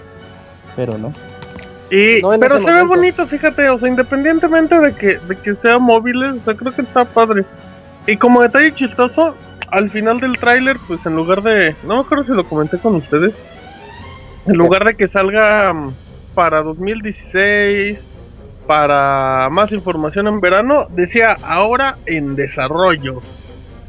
pero 0.76 0.98
no. 0.98 1.12
Y, 1.90 2.20
No 2.22 2.38
pero 2.40 2.60
se 2.60 2.72
ve 2.72 2.82
bonito, 2.82 3.26
fíjate, 3.26 3.68
o 3.68 3.78
sea, 3.78 3.88
independientemente 3.88 4.78
de 4.78 4.94
que, 4.94 5.18
de 5.18 5.36
que 5.36 5.54
sea 5.54 5.78
móviles, 5.78 6.32
o 6.40 6.44
sea, 6.44 6.54
creo 6.54 6.72
que 6.72 6.82
está 6.82 7.04
padre. 7.04 7.44
Y 8.06 8.16
como 8.16 8.42
detalle 8.42 8.74
chistoso, 8.74 9.34
al 9.70 9.90
final 9.90 10.20
del 10.20 10.36
tráiler, 10.38 10.76
pues 10.86 11.04
en 11.06 11.16
lugar 11.16 11.42
de, 11.42 11.76
no 11.84 11.96
me 11.96 12.00
acuerdo 12.02 12.24
si 12.24 12.32
lo 12.32 12.48
comenté 12.48 12.78
con 12.78 12.94
ustedes, 12.96 13.34
en 14.46 14.56
lugar 14.56 14.84
de 14.84 14.94
que 14.94 15.08
salga 15.08 15.72
mm, 15.72 15.94
para 16.34 16.62
2016, 16.62 18.02
para 18.66 19.48
más 19.50 19.72
información 19.72 20.26
en 20.26 20.40
verano, 20.40 20.86
decía 20.90 21.36
ahora 21.42 21.98
en 22.06 22.36
desarrollo. 22.36 23.20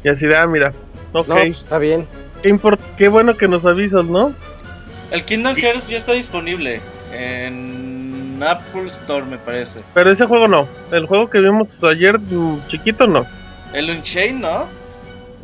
Y 0.04 0.08
así 0.08 0.26
de, 0.26 0.36
ah, 0.36 0.46
mira, 0.46 0.72
ok, 1.12 1.28
No, 1.28 1.34
pues, 1.34 1.56
está 1.58 1.78
bien. 1.78 2.06
qué, 2.42 2.50
import- 2.54 2.78
qué 2.96 3.08
bueno 3.08 3.36
que 3.36 3.48
nos 3.48 3.64
avisas, 3.64 4.04
¿no? 4.04 4.32
El 5.10 5.24
Kingdom 5.24 5.54
Hearts 5.54 5.88
ya 5.88 5.96
está 5.96 6.12
disponible 6.12 6.80
en 7.12 8.38
Apple 8.46 8.86
Store, 8.86 9.24
me 9.24 9.38
parece. 9.38 9.80
Pero 9.94 10.10
ese 10.10 10.26
juego 10.26 10.48
no, 10.48 10.66
el 10.92 11.06
juego 11.06 11.30
que 11.30 11.40
vimos 11.40 11.82
ayer, 11.84 12.18
mm, 12.18 12.66
chiquito, 12.68 13.06
no. 13.06 13.24
El 13.72 13.90
Unchained, 13.90 14.40
¿no? 14.40 14.66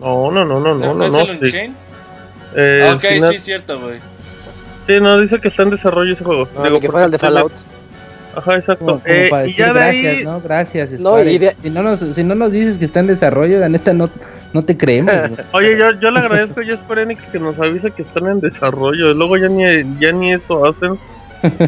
No, 0.00 0.30
no, 0.32 0.44
no, 0.44 0.60
no, 0.60 0.74
no, 0.74 0.94
no, 0.94 1.04
es 1.06 1.12
no. 1.12 1.20
el 1.20 1.26
sí. 1.38 1.44
Unchained? 1.44 1.76
Eh, 2.56 2.82
Ah, 2.86 2.90
al 2.92 2.96
ok, 2.96 3.04
final- 3.06 3.32
sí, 3.32 3.38
cierto, 3.38 3.80
güey. 3.80 4.00
sí, 4.86 5.00
no, 5.00 5.20
dice 5.20 5.38
que 5.40 5.48
está 5.48 5.62
en 5.62 5.70
desarrollo 5.70 6.12
ese 6.14 6.24
juego. 6.24 6.48
No, 6.54 6.62
Digo, 6.64 6.74
ni 6.74 6.80
que 6.80 6.90
fuera 6.90 7.06
el 7.06 7.12
de 7.12 7.18
Fallout. 7.18 7.52
Ajá, 8.34 8.54
exacto. 8.54 8.84
Como, 8.86 9.00
como 9.00 9.14
Eh, 9.14 9.26
para 9.30 9.44
y 9.44 9.48
decir 9.48 9.64
ya 9.64 9.72
de 9.72 9.78
gracias, 9.80 10.16
ahí, 10.16 10.24
¿no? 10.24 10.40
Gracias, 10.40 10.90
No, 11.00 11.16
de- 11.16 11.54
si, 11.62 11.70
no 11.70 11.82
nos, 11.82 12.00
si 12.00 12.24
no 12.24 12.34
nos 12.34 12.50
dices 12.52 12.78
que 12.78 12.86
está 12.86 13.00
en 13.00 13.06
desarrollo, 13.08 13.58
la 13.60 13.68
neta 13.68 13.92
no, 13.92 14.10
no 14.52 14.64
te 14.64 14.76
creemos. 14.76 15.14
oye, 15.52 15.76
yo, 15.78 15.92
yo 16.00 16.10
le 16.10 16.18
agradezco 16.20 16.60
a 16.60 16.76
Square 16.76 17.02
Enix 17.02 17.26
que 17.26 17.38
nos 17.38 17.58
avise 17.58 17.90
que 17.90 18.02
están 18.02 18.26
en 18.28 18.40
desarrollo. 18.40 19.12
Luego 19.14 19.36
ya 19.36 19.48
ni, 19.48 19.64
ya 20.00 20.12
ni 20.12 20.32
eso 20.34 20.64
hacen. 20.66 20.98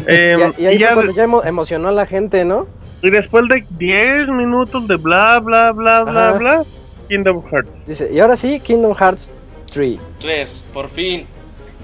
Eh, 0.07 0.35
Y, 0.57 0.63
y 0.63 0.65
ahí 0.67 0.75
y, 0.75 0.79
ya 0.79 0.95
ya 1.13 1.25
emo- 1.25 1.45
emocionó 1.45 1.89
a 1.89 1.91
la 1.91 2.05
gente, 2.05 2.45
¿no? 2.45 2.65
y 3.01 3.09
después 3.09 3.45
de 3.49 3.65
10 3.71 4.29
minutos 4.29 4.87
de 4.87 4.95
bla, 4.95 5.39
bla, 5.41 5.73
bla, 5.73 6.03
bla, 6.05 6.29
Ajá. 6.29 6.37
bla, 6.37 6.63
Kingdom 7.09 7.43
Hearts. 7.51 7.85
Dice, 7.85 8.09
y 8.11 8.19
ahora 8.19 8.37
sí, 8.37 8.59
Kingdom 8.61 8.95
Hearts 8.95 9.31
3. 9.71 9.99
Tres, 10.19 10.65
por 10.73 10.87
fin. 10.87 11.25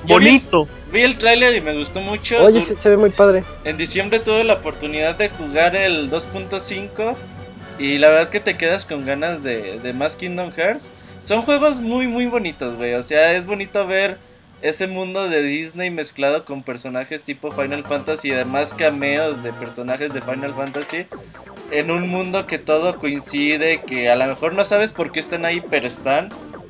Yo 0.06 0.16
Bonito. 0.16 0.68
vi 0.92 1.02
el 1.02 1.18
tráiler 1.18 1.54
y 1.56 1.62
me 1.62 1.78
gustó 1.78 2.00
mucho. 2.00 2.44
Oye, 2.44 2.62
se 2.62 2.90
ve 2.90 2.96
muy 2.98 3.10
padre. 3.12 3.44
En 3.66 3.78
diciembre 3.78 4.20
tuve 4.20 4.44
la 4.46 4.54
oportunidad 4.54 5.16
de 5.18 5.30
jugar 5.30 5.76
el 5.76 6.10
2.5 6.10 7.16
y 7.82 7.98
la 7.98 8.10
verdad 8.10 8.30
que 8.30 8.39
te 8.39 8.58
quedas 8.58 8.86
con 8.86 9.06
ganas 9.06 9.41
de, 9.41 9.80
de 9.80 9.94
más 9.94 10.15
Kingdom 10.15 10.52
Hearts. 10.52 10.91
Son 11.20 11.41
juegos 11.41 11.82
muy 11.82 12.08
muy 12.08 12.28
bonitos, 12.28 12.76
güey. 12.76 12.94
O 12.94 13.04
sea, 13.04 13.34
es 13.34 13.48
bonito 13.48 13.88
ver 13.88 14.17
ese 14.62 14.86
mundo 14.86 15.28
de 15.28 15.41
Disney 15.41 15.89
mezclado 15.89 16.46
con 16.46 16.62
personajes 16.62 17.24
tipo 17.24 17.52
Final 17.52 17.84
Fantasy 17.84 18.30
y 18.30 18.34
además 18.34 18.76
cameos 18.76 19.41
de 19.41 19.52
personajes 19.54 20.13
de 20.13 20.22
Final 20.22 20.54
Fantasy 20.54 21.08
en 21.72 21.89
un 21.89 22.08
mundo 22.08 22.46
que 22.46 22.60
todo 22.60 23.00
coincide, 23.00 23.82
que 23.82 24.12
a 24.12 24.15
lo 24.15 24.28
mejor 24.28 24.54
no 24.54 24.63
sabes 24.63 24.94
por 24.94 25.12
qué 25.12 25.20
están 25.20 25.46
ahí, 25.46 25.63
pero 25.67 25.88
están 25.88 26.30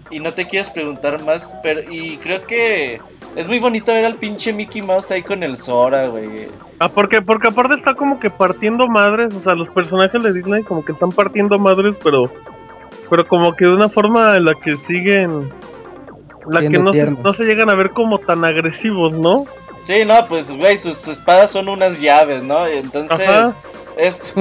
y 0.09 0.19
no 0.19 0.33
te 0.33 0.45
quieres 0.45 0.69
preguntar 0.69 1.21
más, 1.23 1.55
pero 1.63 1.81
y 1.91 2.17
creo 2.17 2.45
que 2.45 3.01
es 3.35 3.47
muy 3.47 3.59
bonito 3.59 3.93
ver 3.93 4.05
al 4.05 4.15
pinche 4.15 4.51
Mickey 4.53 4.81
Mouse 4.81 5.11
ahí 5.11 5.23
con 5.23 5.43
el 5.43 5.57
Sora, 5.57 6.07
güey. 6.07 6.49
Ah, 6.79 6.89
porque, 6.89 7.21
porque 7.21 7.47
aparte 7.47 7.75
está 7.75 7.93
como 7.95 8.19
que 8.19 8.29
partiendo 8.29 8.87
madres. 8.87 9.33
O 9.33 9.41
sea, 9.41 9.55
los 9.55 9.69
personajes 9.69 10.21
de 10.21 10.33
Disney 10.33 10.63
como 10.63 10.83
que 10.83 10.91
están 10.91 11.11
partiendo 11.11 11.57
madres, 11.57 11.95
pero. 12.03 12.31
Pero 13.09 13.27
como 13.27 13.53
que 13.55 13.65
de 13.65 13.73
una 13.73 13.89
forma 13.89 14.37
en 14.37 14.45
la 14.45 14.53
que 14.55 14.75
siguen. 14.77 15.49
La 16.47 16.61
que 16.61 16.79
no 16.79 16.91
se, 16.93 17.11
no 17.11 17.33
se 17.33 17.45
llegan 17.45 17.69
a 17.69 17.75
ver 17.75 17.91
como 17.91 18.19
tan 18.19 18.43
agresivos, 18.43 19.13
¿no? 19.13 19.45
Sí, 19.79 20.05
no, 20.05 20.27
pues, 20.27 20.55
güey, 20.55 20.77
sus 20.77 21.07
espadas 21.07 21.51
son 21.51 21.69
unas 21.69 21.99
llaves, 21.99 22.43
¿no? 22.43 22.65
Entonces, 22.67 23.19
Ajá. 23.27 23.55
es 23.97 24.33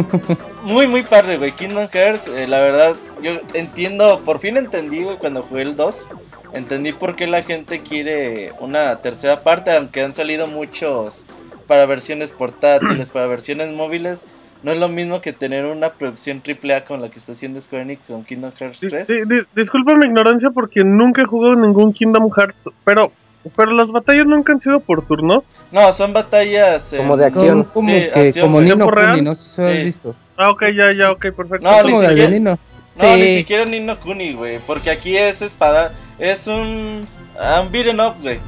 muy, 0.62 0.86
muy 0.86 1.02
padre, 1.02 1.38
güey. 1.38 1.52
Kingdom 1.52 1.88
Hearts, 1.88 2.28
eh, 2.28 2.46
la 2.46 2.60
verdad, 2.60 2.96
yo 3.22 3.32
entiendo, 3.54 4.20
por 4.24 4.38
fin 4.38 4.56
entendí, 4.56 5.02
güey, 5.02 5.16
cuando 5.16 5.42
jugué 5.42 5.62
el 5.62 5.76
2. 5.76 6.08
Entendí 6.52 6.92
por 6.92 7.16
qué 7.16 7.26
la 7.26 7.42
gente 7.42 7.80
quiere 7.80 8.52
una 8.60 8.96
tercera 8.96 9.42
parte, 9.42 9.70
aunque 9.76 10.02
han 10.02 10.14
salido 10.14 10.46
muchos 10.46 11.26
para 11.66 11.86
versiones 11.86 12.32
portátiles, 12.32 13.10
para 13.10 13.26
versiones 13.26 13.72
móviles. 13.72 14.26
No 14.62 14.72
es 14.72 14.78
lo 14.78 14.88
mismo 14.88 15.20
que 15.22 15.32
tener 15.32 15.64
una 15.64 15.90
producción 15.94 16.42
AAA 16.46 16.84
con 16.84 17.00
la 17.00 17.08
que 17.10 17.18
está 17.18 17.32
haciendo 17.32 17.60
Square 17.60 17.84
Enix 17.84 18.08
con 18.08 18.24
Kingdom 18.24 18.52
Hearts 18.58 18.80
Di- 18.80 18.88
3. 18.88 19.08
di- 19.08 19.24
di- 19.24 19.42
disculpa 19.54 19.94
mi 19.94 20.04
ignorancia 20.06 20.50
porque 20.50 20.84
nunca 20.84 21.22
he 21.22 21.24
jugado 21.24 21.56
ningún 21.56 21.92
Kingdom 21.92 22.28
Hearts, 22.30 22.64
pero 22.84 23.10
pero 23.56 23.72
las 23.72 23.90
batallas 23.90 24.26
nunca 24.26 24.52
han 24.52 24.60
sido 24.60 24.80
por 24.80 25.00
turno. 25.06 25.44
No, 25.72 25.90
son 25.94 26.12
batallas. 26.12 26.92
Como 26.94 27.16
de 27.16 27.24
acción. 27.24 27.64
Como, 27.64 27.88
Sí, 27.88 27.94
que, 28.12 28.20
acción, 28.20 28.46
como 28.46 28.60
no 28.60 29.34
sé 29.34 29.54
si 29.54 29.62
has 29.62 29.72
Sí. 29.78 29.84
visto. 29.84 30.14
Ah, 30.36 30.50
ok, 30.50 30.62
ya, 30.76 30.92
ya, 30.92 31.10
ok, 31.10 31.20
perfecto. 31.34 31.60
No, 31.70 31.82
ni 31.82 31.92
como 31.92 32.02
las 32.02 32.16
de 32.16 32.22
siquiera- 32.26 32.58
No, 32.96 33.16
ni 33.16 33.34
siquiera 33.36 33.64
Nino 33.64 33.98
Kuni, 33.98 34.32
güey. 34.34 34.58
Porque 34.66 34.90
aquí 34.90 35.16
es 35.16 35.40
espada. 35.42 35.92
Es 36.18 36.46
un. 36.46 37.06
ah, 37.38 37.62
Un 37.64 37.70
beat'em 37.72 37.98
up, 38.00 38.14
güey. 38.20 38.40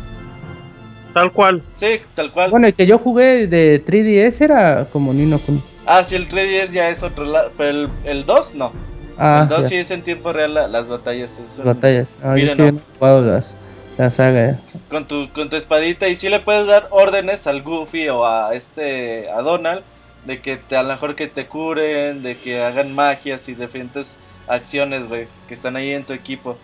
Tal 1.14 1.30
cual. 1.32 1.62
Sí, 1.72 2.00
tal 2.14 2.32
cual. 2.32 2.50
Bueno, 2.50 2.66
el 2.66 2.74
que 2.74 2.86
yo 2.86 2.98
jugué 2.98 3.46
de 3.46 3.82
3DS 3.84 4.40
era 4.44 4.86
como 4.92 5.12
Nino 5.12 5.38
Kuni. 5.38 5.60
Ah, 5.86 6.04
sí, 6.04 6.16
el 6.16 6.28
3DS 6.28 6.72
ya 6.72 6.88
es 6.88 7.02
otro 7.02 7.24
lado. 7.24 7.50
Pero 7.56 7.70
el, 7.70 7.88
el 8.04 8.26
2 8.26 8.54
no. 8.54 8.72
Ah, 9.18 9.40
el 9.42 9.48
2 9.48 9.62
ya, 9.62 9.68
sí 9.68 9.76
es 9.76 9.90
en 9.90 10.02
tiempo 10.02 10.32
real 10.32 10.54
la- 10.54 10.68
las 10.68 10.88
batallas. 10.88 11.38
Es 11.44 11.58
un- 11.58 11.64
batallas. 11.66 12.08
Ah, 12.22 12.36
yo 12.36 12.46
Miren, 12.54 12.76
sí 12.78 12.82
jugado 12.98 13.20
las, 13.22 13.54
La 13.98 14.10
saga. 14.10 14.58
con 14.90 15.06
tu, 15.06 15.28
con 15.32 15.50
tu 15.50 15.56
espadita 15.56 16.08
y 16.08 16.16
sí 16.16 16.28
le 16.30 16.40
puedes 16.40 16.66
dar 16.66 16.88
órdenes 16.90 17.46
al 17.46 17.62
Goofy 17.62 18.08
o 18.08 18.24
a 18.24 18.54
este 18.54 19.28
a 19.30 19.42
Donald 19.42 19.82
de 20.24 20.40
que 20.40 20.56
te, 20.56 20.76
a 20.76 20.82
lo 20.82 20.88
mejor 20.90 21.14
que 21.14 21.26
te 21.26 21.46
curen, 21.46 22.22
de 22.22 22.36
que 22.38 22.62
hagan 22.62 22.94
magias 22.94 23.48
y 23.48 23.54
diferentes 23.54 24.18
acciones, 24.46 25.08
güey, 25.08 25.26
que 25.48 25.54
están 25.54 25.76
ahí 25.76 25.90
en 25.90 26.04
tu 26.04 26.12
equipo. 26.12 26.56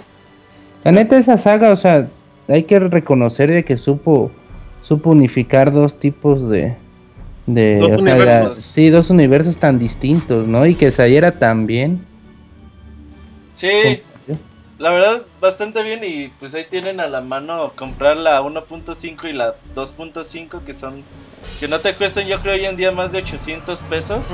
La 0.85 0.93
neta, 0.93 1.19
esa 1.19 1.39
saga, 1.39 1.71
o 1.71 1.77
sea, 1.77 2.09
hay 2.49 2.65
que 2.65 2.79
reconocer 2.79 3.51
de 3.51 3.65
que 3.65 3.77
supo, 3.77 4.31
supo 4.83 5.11
unificar 5.11 5.73
dos 5.73 5.99
tipos 5.99 6.49
de. 6.49 6.75
de 7.47 7.79
Dos 7.79 7.91
o 7.91 8.03
sea, 8.03 8.15
universos. 8.15 8.59
sí, 8.59 8.91
dos 8.91 9.11
universos 9.11 9.59
tan 9.59 9.79
distintos, 9.79 10.47
¿no? 10.47 10.67
Y 10.67 10.75
que 10.75 10.91
saliera 10.91 11.33
tan 11.39 11.67
bien. 11.67 12.05
Sí, 13.51 14.03
la 14.79 14.91
verdad 14.91 15.23
bastante 15.41 15.83
bien 15.83 16.05
y 16.05 16.29
pues 16.39 16.55
ahí 16.55 16.65
tienen 16.71 17.01
a 17.01 17.09
la 17.09 17.21
mano 17.21 17.73
comprar 17.75 18.17
la 18.17 18.41
1.5 18.41 19.29
y 19.29 19.33
la 19.33 19.57
2.5 19.75 20.63
que 20.63 20.73
son 20.73 21.03
que 21.59 21.67
no 21.67 21.81
te 21.81 21.95
cuestan 21.95 22.29
yo 22.29 22.41
creo 22.41 22.55
hoy 22.55 22.65
en 22.65 22.77
día 22.77 22.93
más 22.93 23.11
de 23.11 23.19
800 23.19 23.83
pesos. 23.85 24.27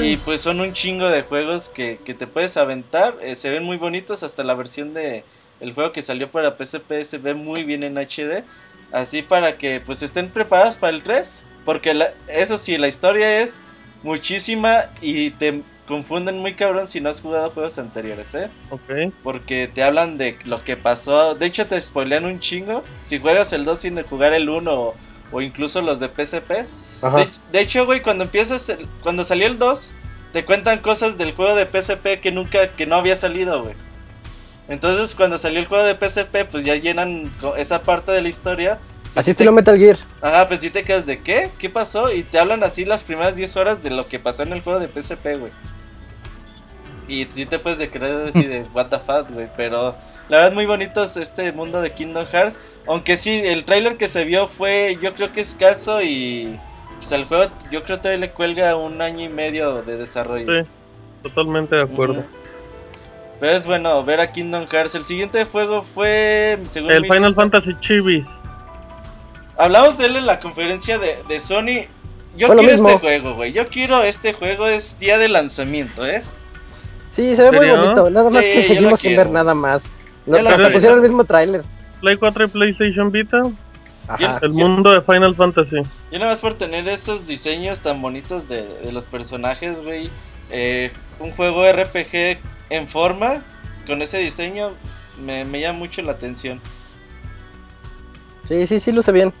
Y 0.00 0.16
pues 0.16 0.40
son 0.40 0.60
un 0.60 0.72
chingo 0.72 1.08
de 1.08 1.22
juegos 1.22 1.68
que, 1.68 1.98
que 2.04 2.14
te 2.14 2.26
puedes 2.26 2.56
aventar. 2.56 3.16
eh, 3.20 3.36
se 3.36 3.50
ven 3.50 3.62
muy 3.62 3.76
bonitos. 3.76 4.22
Hasta 4.22 4.42
la 4.42 4.54
versión 4.54 4.94
de 4.94 5.24
el 5.60 5.72
juego 5.74 5.92
que 5.92 6.02
salió 6.02 6.30
para 6.30 6.56
PSP 6.56 7.04
se 7.04 7.18
ve 7.18 7.34
muy 7.34 7.62
bien 7.64 7.82
en 7.82 7.98
HD. 7.98 8.42
Así 8.90 9.22
para 9.22 9.56
que 9.58 9.80
pues 9.80 10.02
estén 10.02 10.30
preparados 10.30 10.76
para 10.76 10.94
el 10.94 11.02
3. 11.02 11.44
Porque 11.64 11.94
la- 11.94 12.12
eso 12.26 12.58
sí, 12.58 12.78
la 12.78 12.88
historia 12.88 13.40
es 13.40 13.60
muchísima 14.02 14.84
y 15.00 15.30
te 15.30 15.62
confunden 15.86 16.38
muy 16.38 16.54
cabrón 16.54 16.88
si 16.88 17.00
no 17.00 17.10
has 17.10 17.20
jugado 17.20 17.50
juegos 17.50 17.78
anteriores, 17.78 18.34
¿eh? 18.34 18.50
Ok. 18.70 19.12
Porque 19.22 19.68
te 19.72 19.82
hablan 19.84 20.18
de 20.18 20.38
lo 20.44 20.64
que 20.64 20.76
pasó. 20.76 21.34
De 21.34 21.46
hecho 21.46 21.66
te 21.66 21.80
spoilean 21.80 22.24
un 22.24 22.40
chingo. 22.40 22.82
Si 23.02 23.20
juegas 23.20 23.52
el 23.52 23.64
2 23.64 23.80
sin 23.80 24.02
jugar 24.02 24.32
el 24.32 24.48
1 24.48 24.72
o, 24.72 24.94
o 25.30 25.40
incluso 25.42 25.80
los 25.82 26.00
de 26.00 26.08
PSP. 26.08 26.66
De, 27.10 27.28
de 27.52 27.60
hecho, 27.60 27.84
güey, 27.86 28.00
cuando 28.02 28.24
empiezas, 28.24 28.68
el- 28.68 28.88
cuando 29.02 29.24
salió 29.24 29.46
el 29.46 29.58
2, 29.58 29.92
te 30.32 30.44
cuentan 30.44 30.78
cosas 30.80 31.18
del 31.18 31.32
juego 31.34 31.54
de 31.56 31.66
PSP 31.66 32.20
que 32.20 32.32
nunca, 32.32 32.68
que 32.74 32.86
no 32.86 32.96
había 32.96 33.16
salido, 33.16 33.62
güey. 33.64 33.76
Entonces, 34.68 35.14
cuando 35.14 35.38
salió 35.38 35.60
el 35.60 35.66
juego 35.66 35.84
de 35.84 35.94
PSP, 35.96 36.44
pues 36.50 36.64
ya 36.64 36.76
llenan 36.76 37.32
esa 37.56 37.82
parte 37.82 38.12
de 38.12 38.22
la 38.22 38.28
historia. 38.28 38.80
Pues 39.14 39.26
Así 39.26 39.32
sí 39.32 39.32
estilo 39.32 39.50
te, 39.50 39.52
Metal 39.52 39.78
Gear. 39.78 39.98
Ajá, 40.20 40.48
pues 40.48 40.60
sí 40.60 40.70
te 40.70 40.84
quedas 40.84 41.06
de 41.06 41.22
¿qué? 41.22 41.50
¿Qué 41.58 41.68
pasó? 41.70 42.12
Y 42.12 42.24
te 42.24 42.38
hablan 42.38 42.62
así 42.64 42.84
las 42.84 43.04
primeras 43.04 43.36
10 43.36 43.56
horas 43.56 43.82
de 43.82 43.90
lo 43.90 44.08
que 44.08 44.18
pasó 44.20 44.42
en 44.44 44.52
el 44.52 44.62
juego 44.62 44.80
de 44.80 44.88
PSP, 44.88 45.36
güey. 45.38 45.52
Y 47.08 47.26
sí 47.26 47.46
te 47.46 47.58
puedes 47.58 47.78
de 47.78 47.90
creer 47.90 48.16
decir 48.18 48.48
de 48.48 48.62
what 48.74 48.88
the 48.88 48.98
fuck, 48.98 49.30
güey. 49.30 49.48
Pero 49.56 49.96
la 50.28 50.38
verdad 50.38 50.52
muy 50.52 50.66
bonito 50.66 51.02
es 51.04 51.16
este 51.16 51.52
mundo 51.52 51.80
de 51.82 51.92
Kingdom 51.92 52.26
Hearts. 52.26 52.58
Aunque 52.86 53.16
sí, 53.16 53.40
el 53.44 53.64
tráiler 53.64 53.96
que 53.96 54.08
se 54.08 54.24
vio 54.24 54.48
fue, 54.48 54.98
yo 55.02 55.14
creo 55.14 55.32
que 55.32 55.40
escaso 55.40 56.02
y... 56.02 56.58
Pues 57.02 57.12
al 57.14 57.24
juego 57.26 57.50
yo 57.72 57.82
creo 57.82 57.96
que 57.96 58.02
todavía 58.02 58.18
le 58.26 58.30
cuelga 58.30 58.76
un 58.76 59.02
año 59.02 59.24
y 59.24 59.28
medio 59.28 59.82
de 59.82 59.96
desarrollo. 59.96 60.46
Sí, 60.62 60.70
totalmente 61.24 61.74
de 61.74 61.82
acuerdo. 61.82 62.20
Ujú. 62.20 62.24
Pero 63.40 63.56
es 63.56 63.66
bueno 63.66 64.04
ver 64.04 64.20
a 64.20 64.30
Kingdom 64.30 64.68
Hearts. 64.70 64.94
El 64.94 65.02
siguiente 65.02 65.44
juego 65.44 65.82
fue... 65.82 66.60
según 66.62 66.92
El 66.92 67.02
Final 67.02 67.22
lista- 67.24 67.42
Fantasy 67.42 67.74
Chivis. 67.80 68.28
Hablamos 69.58 69.98
de 69.98 70.06
él 70.06 70.14
en 70.16 70.26
la 70.26 70.38
conferencia 70.38 70.98
de, 71.00 71.24
de 71.28 71.40
Sony. 71.40 71.86
Yo 72.36 72.46
Fue 72.46 72.56
quiero 72.56 72.72
este 72.72 72.98
juego, 72.98 73.34
güey. 73.34 73.52
Yo 73.52 73.66
quiero 73.66 74.00
este 74.04 74.32
juego. 74.32 74.68
Es 74.68 74.96
día 75.00 75.18
de 75.18 75.28
lanzamiento, 75.28 76.06
¿eh? 76.06 76.22
Sí, 77.10 77.34
se 77.34 77.42
ve 77.50 77.50
muy 77.50 77.68
bonito. 77.68 78.08
Nada 78.10 78.30
más 78.30 78.44
Sí, 78.44 78.52
que 78.52 78.62
seguimos 78.62 79.00
sin 79.00 79.16
ver 79.16 79.28
nada 79.28 79.54
más. 79.54 79.84
No, 80.24 80.36
hasta 80.38 80.70
pusieron 80.70 80.98
el 80.98 81.02
mismo 81.02 81.24
tráiler. 81.24 81.64
Play 82.00 82.16
4 82.16 82.44
y 82.44 82.46
PlayStation 82.48 83.10
Vita. 83.10 83.42
Ajá. 84.14 84.38
El 84.42 84.50
mundo 84.50 84.90
de 84.90 85.02
Final 85.02 85.34
Fantasy. 85.36 85.76
Yo 86.10 86.18
nada 86.18 86.30
más 86.30 86.40
por 86.40 86.54
tener 86.54 86.88
esos 86.88 87.26
diseños 87.26 87.80
tan 87.80 88.00
bonitos 88.02 88.48
de, 88.48 88.62
de 88.78 88.92
los 88.92 89.06
personajes, 89.06 89.82
güey. 89.82 90.10
eh, 90.50 90.90
un 91.18 91.30
juego 91.32 91.64
RPG 91.70 92.38
en 92.70 92.88
forma, 92.88 93.42
con 93.86 94.02
ese 94.02 94.18
diseño, 94.18 94.72
me, 95.24 95.44
me 95.44 95.60
llama 95.60 95.78
mucho 95.78 96.02
la 96.02 96.12
atención. 96.12 96.60
Sí, 98.48 98.66
sí, 98.66 98.80
sí, 98.80 98.92
luce 98.92 99.12
bien. 99.12 99.32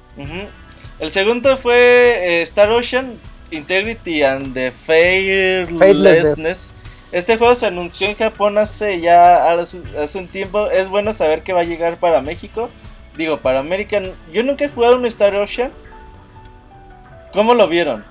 El 0.98 1.10
segundo 1.10 1.56
fue 1.56 2.38
eh, 2.38 2.42
Star 2.42 2.70
Ocean 2.70 3.18
Integrity 3.50 4.22
and 4.22 4.54
the. 4.54 4.70
Faithlessness. 4.70 6.72
Este 7.10 7.36
juego 7.36 7.54
se 7.54 7.66
anunció 7.66 8.08
en 8.08 8.14
Japón 8.14 8.56
hace 8.56 9.00
ya 9.00 9.52
hace, 9.52 9.82
hace 9.98 10.18
un 10.18 10.28
tiempo. 10.28 10.70
Es 10.70 10.88
bueno 10.88 11.12
saber 11.12 11.42
que 11.42 11.52
va 11.52 11.60
a 11.60 11.64
llegar 11.64 11.98
para 11.98 12.22
México. 12.22 12.70
Digo, 13.16 13.38
para 13.38 13.60
América. 13.60 14.00
Yo 14.32 14.42
nunca 14.42 14.64
he 14.64 14.68
jugado 14.68 14.96
un 14.96 15.04
Star 15.06 15.34
Ocean. 15.36 15.70
¿Cómo 17.32 17.54
lo 17.54 17.66
vieron? 17.68 18.04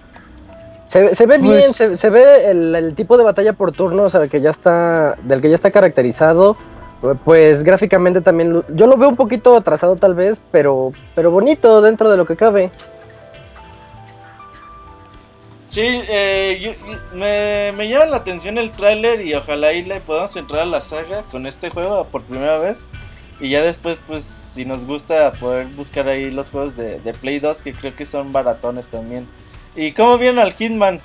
Se, 0.87 1.15
se 1.15 1.25
ve 1.25 1.39
Pues- 1.39 1.51
bien, 1.51 1.73
se, 1.73 1.95
se 1.97 2.09
ve 2.09 2.49
el, 2.51 2.75
el 2.75 2.95
tipo 2.95 3.17
de 3.17 3.23
batalla 3.23 3.53
por 3.53 3.71
turnos 3.71 4.13
al 4.15 4.29
que 4.29 4.41
ya 4.41 4.49
está, 4.49 5.15
del 5.23 5.41
que 5.41 5.49
ya 5.49 5.55
está 5.55 5.71
caracterizado. 5.71 6.57
Pues 7.25 7.63
gráficamente 7.63 8.21
también, 8.21 8.53
lo- 8.53 8.65
yo 8.69 8.85
lo 8.85 8.95
veo 8.97 9.09
un 9.09 9.15
poquito 9.15 9.55
atrasado 9.55 9.95
tal 9.95 10.13
vez, 10.13 10.41
pero, 10.51 10.91
pero 11.15 11.31
bonito 11.31 11.81
dentro 11.81 12.11
de 12.11 12.17
lo 12.17 12.25
que 12.25 12.35
cabe. 12.35 12.71
Sí, 15.67 15.81
eh, 16.09 16.59
yo- 16.61 16.73
yo- 16.91 16.97
me, 17.13 17.71
me 17.77 17.87
llama 17.87 18.05
la 18.05 18.17
atención 18.17 18.57
el 18.57 18.71
tráiler 18.71 19.21
y 19.21 19.33
ojalá 19.33 19.67
ahí 19.67 19.83
le 19.83 20.01
podamos 20.01 20.35
entrar 20.35 20.61
a 20.63 20.65
la 20.65 20.81
saga 20.81 21.23
con 21.31 21.47
este 21.47 21.69
juego 21.69 22.05
por 22.07 22.23
primera 22.23 22.57
vez. 22.57 22.89
Y 23.41 23.49
ya 23.49 23.61
después, 23.63 24.01
pues, 24.05 24.23
si 24.23 24.65
nos 24.65 24.85
gusta 24.85 25.31
poder 25.33 25.65
buscar 25.75 26.07
ahí 26.07 26.29
los 26.31 26.51
juegos 26.51 26.75
de, 26.75 26.99
de 26.99 27.13
Play 27.13 27.39
2, 27.39 27.61
que 27.63 27.73
creo 27.73 27.95
que 27.95 28.05
son 28.05 28.31
baratones 28.31 28.87
también. 28.89 29.27
¿Y 29.75 29.91
cómo 29.93 30.17
vieron 30.17 30.37
al 30.39 30.53
Hitman? 30.53 31.01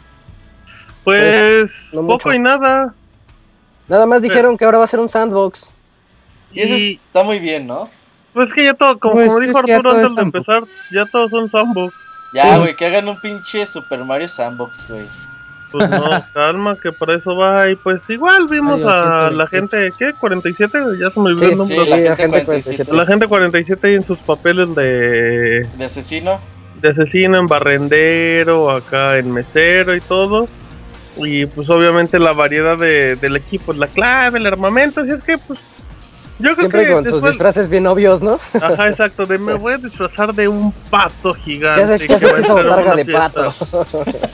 Pues, 1.05 1.71
no 1.93 2.03
poco 2.03 2.29
mucho. 2.29 2.33
y 2.35 2.39
nada. 2.39 2.95
Nada 3.89 4.07
más 4.07 4.21
dijeron 4.23 4.57
que 4.57 4.65
ahora 4.65 4.79
va 4.79 4.85
a 4.85 4.89
ser 4.89 5.01
un 5.01 5.09
sandbox. 5.09 5.71
Y 6.53 6.61
eso 6.61 6.75
está 6.75 7.23
muy 7.23 7.39
bien, 7.39 7.67
¿no? 7.67 7.89
pues 8.33 8.53
que 8.53 8.65
ya 8.65 8.75
todo, 8.75 8.99
como, 8.99 9.15
Pues 9.15 9.29
como 9.29 9.41
dijo 9.41 9.57
Arturo 9.57 9.93
antes 9.93 10.15
de 10.15 10.21
empezar, 10.21 10.65
ya 10.93 11.07
todos 11.07 11.31
son 11.31 11.51
sandbox. 11.51 11.95
Ya, 12.35 12.55
Sí. 12.55 12.61
güey, 12.61 12.77
que 12.77 12.85
hagan 12.85 13.09
un 13.09 13.19
pinche 13.19 13.65
Super 13.65 14.05
Mario 14.05 14.29
Sandbox, 14.29 14.89
güey. 14.91 15.07
Pues 15.71 15.89
no, 15.91 16.09
calma, 16.35 16.77
que 16.77 16.93
para 16.93 17.17
eso 17.17 17.37
va. 17.37 17.69
Y 17.71 17.77
pues 17.77 18.09
igual 18.09 18.47
vimos 18.49 18.81
Ay, 18.83 18.89
a 18.89 19.31
128. 19.31 19.31
la 19.37 19.47
gente, 19.49 19.93
¿qué? 19.99 20.15
¿47? 20.15 20.99
Ya 21.01 21.11
se 21.11 21.21
me 21.21 21.27
olvidó 21.31 21.49
Sí, 21.49 21.53
el 21.53 21.65
Sí, 21.67 21.75
número. 21.75 21.85
la 21.87 21.97
Sí, 21.97 22.03
gente 22.03 22.11
Agente 22.13 22.45
47 22.45 22.93
La 22.95 23.07
gente 23.07 23.27
47 23.27 23.87
ahí 23.89 23.95
en 23.95 24.03
sus 24.05 24.21
papeles 24.21 24.75
de, 24.75 25.67
de 25.77 25.85
asesino. 25.85 26.41
de 26.81 26.91
asesino, 26.91 27.39
en 27.39 27.47
barrendero, 27.47 28.71
acá 28.71 29.19
en 29.19 29.33
mesero 29.33 29.95
y 29.95 30.01
todo. 30.01 30.49
Y 31.17 31.47
pues 31.47 31.71
obviamente 31.71 32.19
la 32.19 32.33
variedad 32.33 32.77
de, 32.77 33.17
del 33.17 33.37
equipo 33.37 33.73
es 33.73 33.79
la 33.79 33.87
clave, 33.89 34.39
el 34.39 34.47
armamento. 34.47 35.01
Así 35.01 35.11
es 35.13 35.23
que 35.23 35.39
pues 35.39 35.59
yo 36.39 36.55
creo 36.55 36.57
Siempre 36.57 36.87
que 36.87 36.93
con 36.93 37.05
sus 37.05 37.13
después, 37.15 37.33
disfraces 37.33 37.69
bien 37.69 37.87
obvios, 37.87 38.21
¿no? 38.23 38.39
Ajá, 38.61 38.89
exacto, 38.89 39.27
de 39.27 39.39
me 39.39 39.55
voy 39.55 39.75
a 39.75 39.79
disfrazar 39.79 40.35
de 40.35 40.49
un 40.49 40.73
pato 40.91 41.35
gigante. 41.35 42.07
¿Qué 42.07 42.15
haces, 42.15 42.31
que 42.31 42.39
entrar 42.39 42.51
a 42.51 42.63
botarga 42.63 42.95
de 42.97 43.05
pato? 43.07 43.53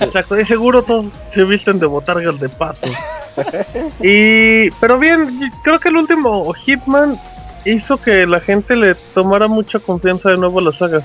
Exacto, 0.00 0.38
y 0.40 0.44
seguro 0.44 0.82
todos 0.82 1.06
se 1.30 1.44
visten 1.44 1.78
de 1.78 1.86
botargas 1.86 2.40
de 2.40 2.48
pato. 2.48 2.88
y, 4.00 4.70
pero 4.72 4.98
bien, 4.98 5.40
creo 5.62 5.78
que 5.78 5.88
el 5.88 5.96
último 5.96 6.52
Hitman 6.52 7.18
hizo 7.64 7.96
que 7.96 8.26
la 8.26 8.40
gente 8.40 8.76
le 8.76 8.94
tomara 9.14 9.46
mucha 9.46 9.78
confianza 9.78 10.30
de 10.30 10.36
nuevo 10.36 10.58
a 10.58 10.62
la 10.62 10.72
saga. 10.72 11.00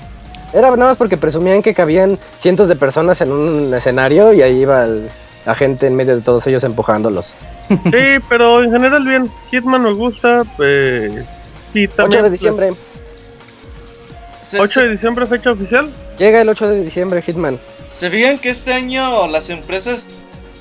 Era 0.52 0.70
nada 0.70 0.90
más 0.90 0.96
porque 0.96 1.16
presumían 1.16 1.62
que 1.62 1.74
cabían 1.74 2.18
cientos 2.38 2.68
de 2.68 2.76
personas 2.76 3.20
en 3.20 3.32
un 3.32 3.72
escenario 3.74 4.32
y 4.32 4.42
ahí 4.42 4.62
iba 4.62 4.84
el- 4.84 5.08
la 5.46 5.54
gente 5.54 5.86
en 5.86 5.94
medio 5.96 6.16
de 6.16 6.22
todos 6.22 6.46
ellos 6.46 6.64
empujándolos. 6.64 7.32
Sí, 7.84 8.22
pero 8.28 8.62
en 8.62 8.72
general 8.72 9.04
bien, 9.04 9.30
Hitman 9.50 9.82
me 9.82 9.92
gusta. 9.92 10.44
Eh, 10.58 11.24
y 11.74 11.84
8 11.86 11.94
también, 11.96 12.22
de 12.24 12.30
diciembre. 12.30 12.72
Se, 14.46 14.60
8 14.60 14.80
de 14.80 14.88
diciembre, 14.90 15.26
fecha 15.26 15.50
oficial. 15.52 15.90
Llega 16.18 16.40
el 16.40 16.48
8 16.48 16.68
de 16.68 16.84
diciembre 16.84 17.22
Hitman. 17.22 17.58
¿se 17.94 18.10
fijan 18.10 18.38
que 18.38 18.48
este 18.50 18.72
año 18.72 19.26
las 19.26 19.50
empresas 19.50 20.06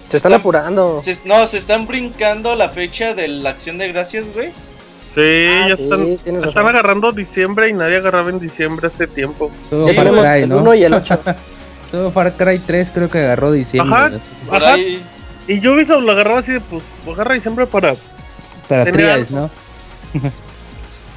Se 0.09 0.17
están 0.17 0.33
apurando. 0.33 0.99
se- 0.99 1.19
no, 1.25 1.45
se 1.45 1.57
están 1.57 1.85
brincando 1.87 2.55
la 2.55 2.67
fecha 2.69 3.13
de 3.13 3.27
la 3.27 3.51
acción 3.51 3.77
de 3.77 3.87
gracias, 3.89 4.33
güey? 4.33 4.47
Sí, 5.15 5.47
Ah, 5.49 5.67
ya 5.69 5.75
sí, 5.75 5.83
están, 5.83 6.43
están 6.43 6.67
agarrando 6.67 7.11
diciembre 7.11 7.69
y 7.69 7.73
nadie 7.73 7.97
agarraba 7.97 8.29
en 8.31 8.39
diciembre 8.39 8.87
hace 8.87 9.07
tiempo. 9.07 9.51
Sí, 9.69 9.93
Far 9.93 10.09
Cry, 10.11 10.43
el 10.43 10.49
¿no? 10.49 10.57
1 10.57 10.75
y 10.75 10.83
el 10.83 10.93
8. 10.93 11.19
Todo 11.91 12.11
Far 12.11 12.33
Cry 12.33 12.59
3 12.59 12.89
creo 12.93 13.09
que 13.09 13.19
agarró 13.19 13.51
diciembre. 13.51 13.95
Ajá. 13.95 14.09
¿no? 14.09 14.53
Ajá. 14.53 14.73
ahí. 14.73 15.01
Y 15.47 15.59
yo 15.61 15.73
Ubisoft 15.73 16.03
lo 16.03 16.11
agarraba 16.11 16.39
así 16.39 16.53
de, 16.53 16.59
pues, 16.61 16.83
agarra 17.07 17.35
diciembre 17.35 17.65
para... 17.67 17.95
Para 18.67 18.85
trials, 18.91 19.31
¿no? 19.31 19.49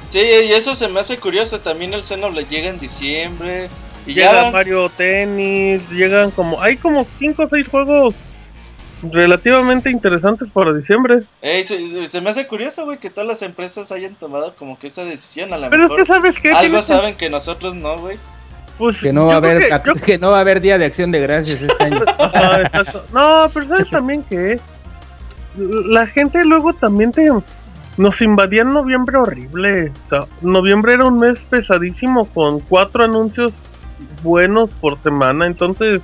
Sí, 0.09 0.19
y 0.19 0.51
eso 0.51 0.73
se 0.75 0.87
me 0.87 0.99
hace 0.99 1.17
curioso. 1.17 1.59
También 1.59 1.93
el 1.93 2.03
Xenoblade 2.03 2.47
llega 2.49 2.69
en 2.69 2.79
diciembre. 2.79 3.69
Y 4.05 4.13
ya 4.13 4.29
Llega 4.29 4.43
van- 4.43 4.53
Mario 4.53 4.89
Tennis, 4.89 5.89
llegan 5.89 6.31
como... 6.31 6.61
Hay 6.61 6.77
como 6.77 7.03
5 7.05 7.43
o 7.43 7.47
6 7.47 7.67
juegos 7.67 8.15
relativamente 9.03 9.89
interesantes 9.89 10.49
para 10.51 10.73
diciembre. 10.73 11.23
Ey, 11.41 11.63
se, 11.63 12.07
se 12.07 12.21
me 12.21 12.29
hace 12.29 12.47
curioso, 12.47 12.85
güey, 12.85 12.99
que 12.99 13.09
todas 13.09 13.27
las 13.27 13.41
empresas 13.41 13.91
hayan 13.91 14.15
tomado 14.15 14.55
como 14.55 14.77
que 14.79 14.87
esa 14.87 15.03
decisión. 15.03 15.53
A 15.53 15.57
lo 15.57 15.69
Pero 15.69 15.83
es 15.83 15.89
mejor 15.89 15.99
que, 15.99 16.05
¿sabes 16.05 16.39
qué? 16.39 16.51
algo 16.51 16.81
saben 16.81 17.15
que 17.15 17.29
nosotros 17.29 17.75
no, 17.75 17.97
güey. 17.99 18.17
Pues, 18.81 18.99
Que 18.99 19.13
no 19.13 19.27
va 19.27 19.35
a 19.35 19.37
haber 19.37 19.59
que- 19.59 19.69
cap- 19.69 19.85
yo- 19.85 19.93
que 20.05 20.17
no 20.17 20.31
va 20.31 20.37
a 20.39 20.41
haber 20.41 20.59
día 20.59 20.79
de 20.79 20.85
acción 20.85 21.11
de 21.11 21.19
gracias 21.19 21.61
este 21.61 21.83
año. 21.83 21.99
No, 23.13 23.47
pero 23.53 23.67
¿sabes 23.67 23.89
también 23.91 24.23
que 24.23 24.59
La 25.55 26.07
gente 26.07 26.43
luego 26.43 26.73
también 26.73 27.11
te... 27.11 27.29
Nos 27.97 28.21
invadía 28.23 28.63
en 28.63 28.73
noviembre 28.73 29.17
horrible. 29.19 29.91
O 30.07 30.09
sea, 30.09 30.25
noviembre 30.41 30.93
era 30.93 31.05
un 31.05 31.19
mes 31.19 31.43
pesadísimo 31.43 32.25
con 32.25 32.59
cuatro 32.61 33.03
anuncios 33.03 33.53
buenos 34.23 34.69
por 34.81 34.99
semana. 35.01 35.45
Entonces... 35.45 36.01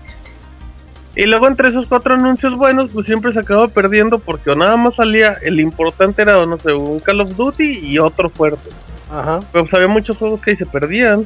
Y 1.16 1.26
luego 1.26 1.48
entre 1.48 1.70
esos 1.70 1.88
cuatro 1.88 2.14
anuncios 2.14 2.56
buenos, 2.56 2.92
pues 2.94 3.08
siempre 3.08 3.34
se 3.34 3.40
acaba 3.40 3.68
perdiendo 3.70 4.20
porque 4.20 4.56
nada 4.56 4.78
más 4.78 4.98
salía, 4.98 5.36
el 5.42 5.60
importante 5.60 6.22
era, 6.22 6.46
no 6.46 6.60
sé, 6.60 6.74
un 6.74 7.00
Call 7.00 7.22
of 7.22 7.36
Duty 7.36 7.80
y 7.82 7.98
otro 7.98 8.30
fuerte. 8.30 8.70
Ajá. 9.12 9.40
Pero 9.52 9.64
pues 9.64 9.74
había 9.74 9.88
muchos 9.88 10.16
juegos 10.18 10.40
que 10.42 10.52
ahí 10.52 10.56
se 10.58 10.68
perdían. 10.68 11.26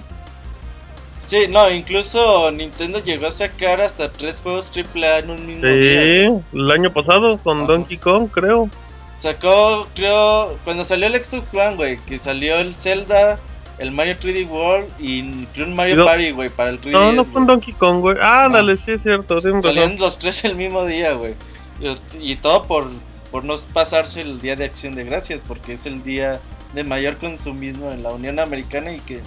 Sí, 1.24 1.48
no, 1.50 1.70
incluso 1.72 2.52
Nintendo 2.52 3.00
llegó 3.00 3.28
a 3.28 3.32
sacar 3.32 3.80
hasta 3.80 4.12
tres 4.12 4.42
juegos 4.42 4.72
AAA 4.76 5.20
en 5.20 5.30
un 5.30 5.46
mismo 5.46 5.66
día. 5.66 6.02
Sí, 6.02 6.44
el 6.54 6.72
año 6.72 6.92
pasado 6.92 7.38
con. 7.38 7.66
Donkey 7.68 7.98
Kong, 7.98 8.30
creo. 8.32 8.70
Sacó, 9.18 9.88
creo, 9.96 10.58
cuando 10.64 10.84
salió 10.84 11.06
el 11.08 11.24
Xbox 11.24 11.54
One, 11.54 11.76
güey, 11.76 11.98
que 12.00 12.18
salió 12.18 12.58
el 12.58 12.74
Zelda, 12.74 13.40
el 13.78 13.92
Mario 13.92 14.18
3D 14.20 14.50
World 14.50 14.90
y 15.00 15.46
creo 15.54 15.68
un 15.68 15.76
Mario 15.76 16.04
Party, 16.04 16.32
güey, 16.32 16.50
para 16.50 16.72
el 16.72 16.82
3DS. 16.82 16.92
No, 16.92 17.12
no 17.12 17.24
con 17.32 17.46
Donkey 17.46 17.74
Kong, 17.76 18.00
güey. 18.00 18.18
Ah, 18.20 18.46
ándale, 18.46 18.78
sí 18.78 18.92
es 18.92 19.04
cierto. 19.04 19.40
Salían 19.40 19.98
los 19.98 20.18
tres 20.18 20.44
el 20.44 20.56
mismo 20.56 20.86
día, 20.86 21.14
güey. 21.14 21.36
Y, 21.80 22.32
y 22.32 22.36
todo 22.36 22.64
por, 22.64 22.90
por 23.30 23.46
no 23.46 23.54
pasarse 23.74 24.22
el 24.22 24.42
día 24.42 24.56
de 24.56 24.66
acción 24.66 24.96
de 24.96 25.04
gracias, 25.04 25.44
porque 25.48 25.74
es 25.74 25.86
el 25.86 26.04
día 26.04 26.42
de 26.74 26.84
mayor 26.84 27.18
consumismo 27.18 27.92
en 27.92 28.02
la 28.02 28.10
Unión 28.12 28.40
Americana 28.40 28.92
y 28.92 29.00
que 29.02 29.22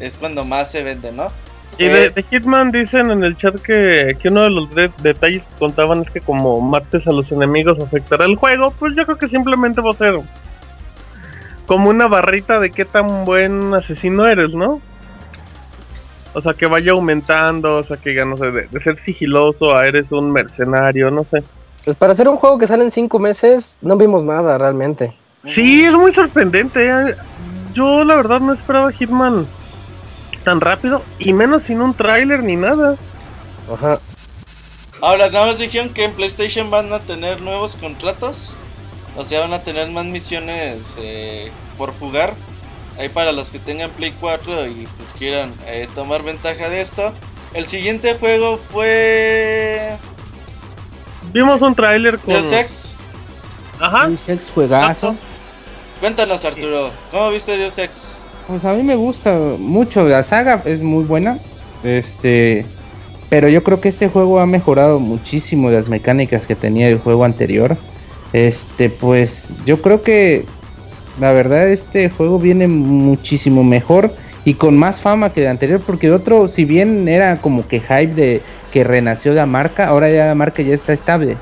es 0.00 0.16
cuando 0.16 0.44
más 0.44 0.70
se 0.70 0.82
vende, 0.82 1.12
¿no? 1.12 1.30
Y 1.78 1.84
de, 1.86 2.06
Eh, 2.06 2.10
de 2.10 2.22
Hitman 2.22 2.70
dicen 2.72 3.10
en 3.10 3.24
el 3.24 3.36
chat 3.38 3.56
que, 3.62 4.16
que 4.20 4.28
uno 4.28 4.42
de 4.42 4.50
los 4.50 4.74
de- 4.74 4.90
detalles 5.02 5.44
que 5.44 5.58
contaban 5.58 6.02
es 6.02 6.10
que 6.10 6.20
como 6.20 6.60
mates 6.60 7.06
a 7.06 7.12
los 7.12 7.30
enemigos 7.32 7.78
afectará 7.80 8.24
el 8.26 8.36
juego, 8.36 8.72
pues 8.78 8.94
yo 8.96 9.04
creo 9.06 9.16
que 9.16 9.28
simplemente 9.28 9.80
va 9.80 9.90
a 9.90 9.94
ser 9.94 10.20
como 11.66 11.88
una 11.88 12.08
barrita 12.08 12.58
de 12.60 12.70
qué 12.70 12.84
tan 12.84 13.24
buen 13.24 13.72
asesino 13.74 14.26
eres, 14.26 14.52
¿no? 14.54 14.80
O 16.32 16.40
sea, 16.42 16.52
que 16.52 16.66
vaya 16.66 16.92
aumentando, 16.92 17.76
o 17.78 17.84
sea, 17.84 17.96
que 17.96 18.14
ya 18.14 18.24
no 18.24 18.36
sé, 18.36 18.50
de, 18.50 18.68
de 18.70 18.80
ser 18.80 18.96
sigiloso 18.98 19.76
a 19.76 19.86
eres 19.86 20.10
un 20.12 20.30
mercenario, 20.30 21.10
no 21.10 21.24
sé. 21.30 21.42
Pues 21.84 21.96
para 21.96 22.12
hacer 22.12 22.28
un 22.28 22.36
juego 22.36 22.58
que 22.58 22.66
sale 22.66 22.84
en 22.84 22.90
cinco 22.90 23.18
meses, 23.18 23.78
no 23.80 23.96
vimos 23.96 24.22
nada 24.24 24.58
realmente. 24.58 25.16
Sí, 25.44 25.84
es 25.84 25.92
muy 25.94 26.12
sorprendente. 26.12 26.88
eh. 26.88 27.14
Yo 27.72 28.04
la 28.04 28.16
verdad 28.16 28.40
no 28.40 28.52
esperaba 28.52 28.92
Hitman 28.92 29.46
tan 30.44 30.60
rápido 30.60 31.02
y 31.18 31.32
menos 31.32 31.64
sin 31.64 31.80
un 31.80 31.94
tráiler 31.94 32.42
ni 32.42 32.56
nada. 32.56 32.96
Ajá. 33.72 34.00
Ahora, 35.00 35.30
nada 35.30 35.46
más 35.46 35.58
dijeron 35.58 35.88
que 35.90 36.04
en 36.04 36.12
PlayStation 36.12 36.70
van 36.70 36.92
a 36.92 36.98
tener 36.98 37.40
nuevos 37.40 37.76
contratos. 37.76 38.56
O 39.16 39.24
sea, 39.24 39.40
van 39.40 39.52
a 39.52 39.62
tener 39.62 39.90
más 39.90 40.04
misiones 40.04 40.96
eh, 40.98 41.50
por 41.76 41.92
jugar. 41.98 42.34
Ahí 42.98 43.08
para 43.08 43.32
los 43.32 43.50
que 43.50 43.58
tengan 43.58 43.90
Play 43.90 44.12
4 44.20 44.66
y 44.66 44.88
pues 44.96 45.14
quieran 45.14 45.52
eh, 45.66 45.88
tomar 45.94 46.22
ventaja 46.22 46.68
de 46.68 46.80
esto. 46.80 47.12
El 47.54 47.66
siguiente 47.66 48.14
juego 48.14 48.58
fue. 48.58 49.96
Vimos 51.32 51.62
un 51.62 51.74
tráiler 51.74 52.18
con 52.18 52.34
Deus 52.34 52.52
Ex. 52.52 52.98
Ajá. 53.80 54.06
Un 54.06 54.18
sex 54.18 54.44
juegazo. 54.54 55.16
Cuéntanos, 56.00 56.44
Arturo, 56.44 56.90
¿cómo 57.10 57.30
viste 57.30 57.56
Deus 57.56 57.78
Ex? 57.78 58.19
Pues 58.50 58.64
a 58.64 58.74
mí 58.74 58.82
me 58.82 58.96
gusta 58.96 59.32
mucho, 59.58 60.08
la 60.08 60.24
saga 60.24 60.60
es 60.64 60.82
muy 60.82 61.04
buena. 61.04 61.38
Este, 61.84 62.64
pero 63.28 63.48
yo 63.48 63.62
creo 63.62 63.80
que 63.80 63.88
este 63.88 64.08
juego 64.08 64.40
ha 64.40 64.46
mejorado 64.46 64.98
muchísimo 64.98 65.70
las 65.70 65.86
mecánicas 65.88 66.44
que 66.46 66.56
tenía 66.56 66.88
el 66.88 66.98
juego 66.98 67.24
anterior. 67.24 67.76
Este, 68.32 68.90
pues 68.90 69.52
yo 69.64 69.80
creo 69.80 70.02
que 70.02 70.46
la 71.20 71.30
verdad 71.32 71.68
este 71.68 72.10
juego 72.10 72.40
viene 72.40 72.66
muchísimo 72.66 73.62
mejor 73.62 74.12
y 74.44 74.54
con 74.54 74.76
más 74.76 75.00
fama 75.00 75.32
que 75.32 75.42
el 75.42 75.48
anterior 75.48 75.80
porque 75.84 76.08
el 76.08 76.14
otro 76.14 76.48
si 76.48 76.64
bien 76.64 77.08
era 77.08 77.36
como 77.40 77.68
que 77.68 77.80
hype 77.80 78.14
de 78.14 78.42
que 78.72 78.84
renació 78.84 79.32
la 79.32 79.46
marca, 79.46 79.86
ahora 79.86 80.10
ya 80.10 80.26
la 80.26 80.34
marca 80.34 80.62
ya 80.62 80.74
está 80.74 80.92
estable 80.92 81.36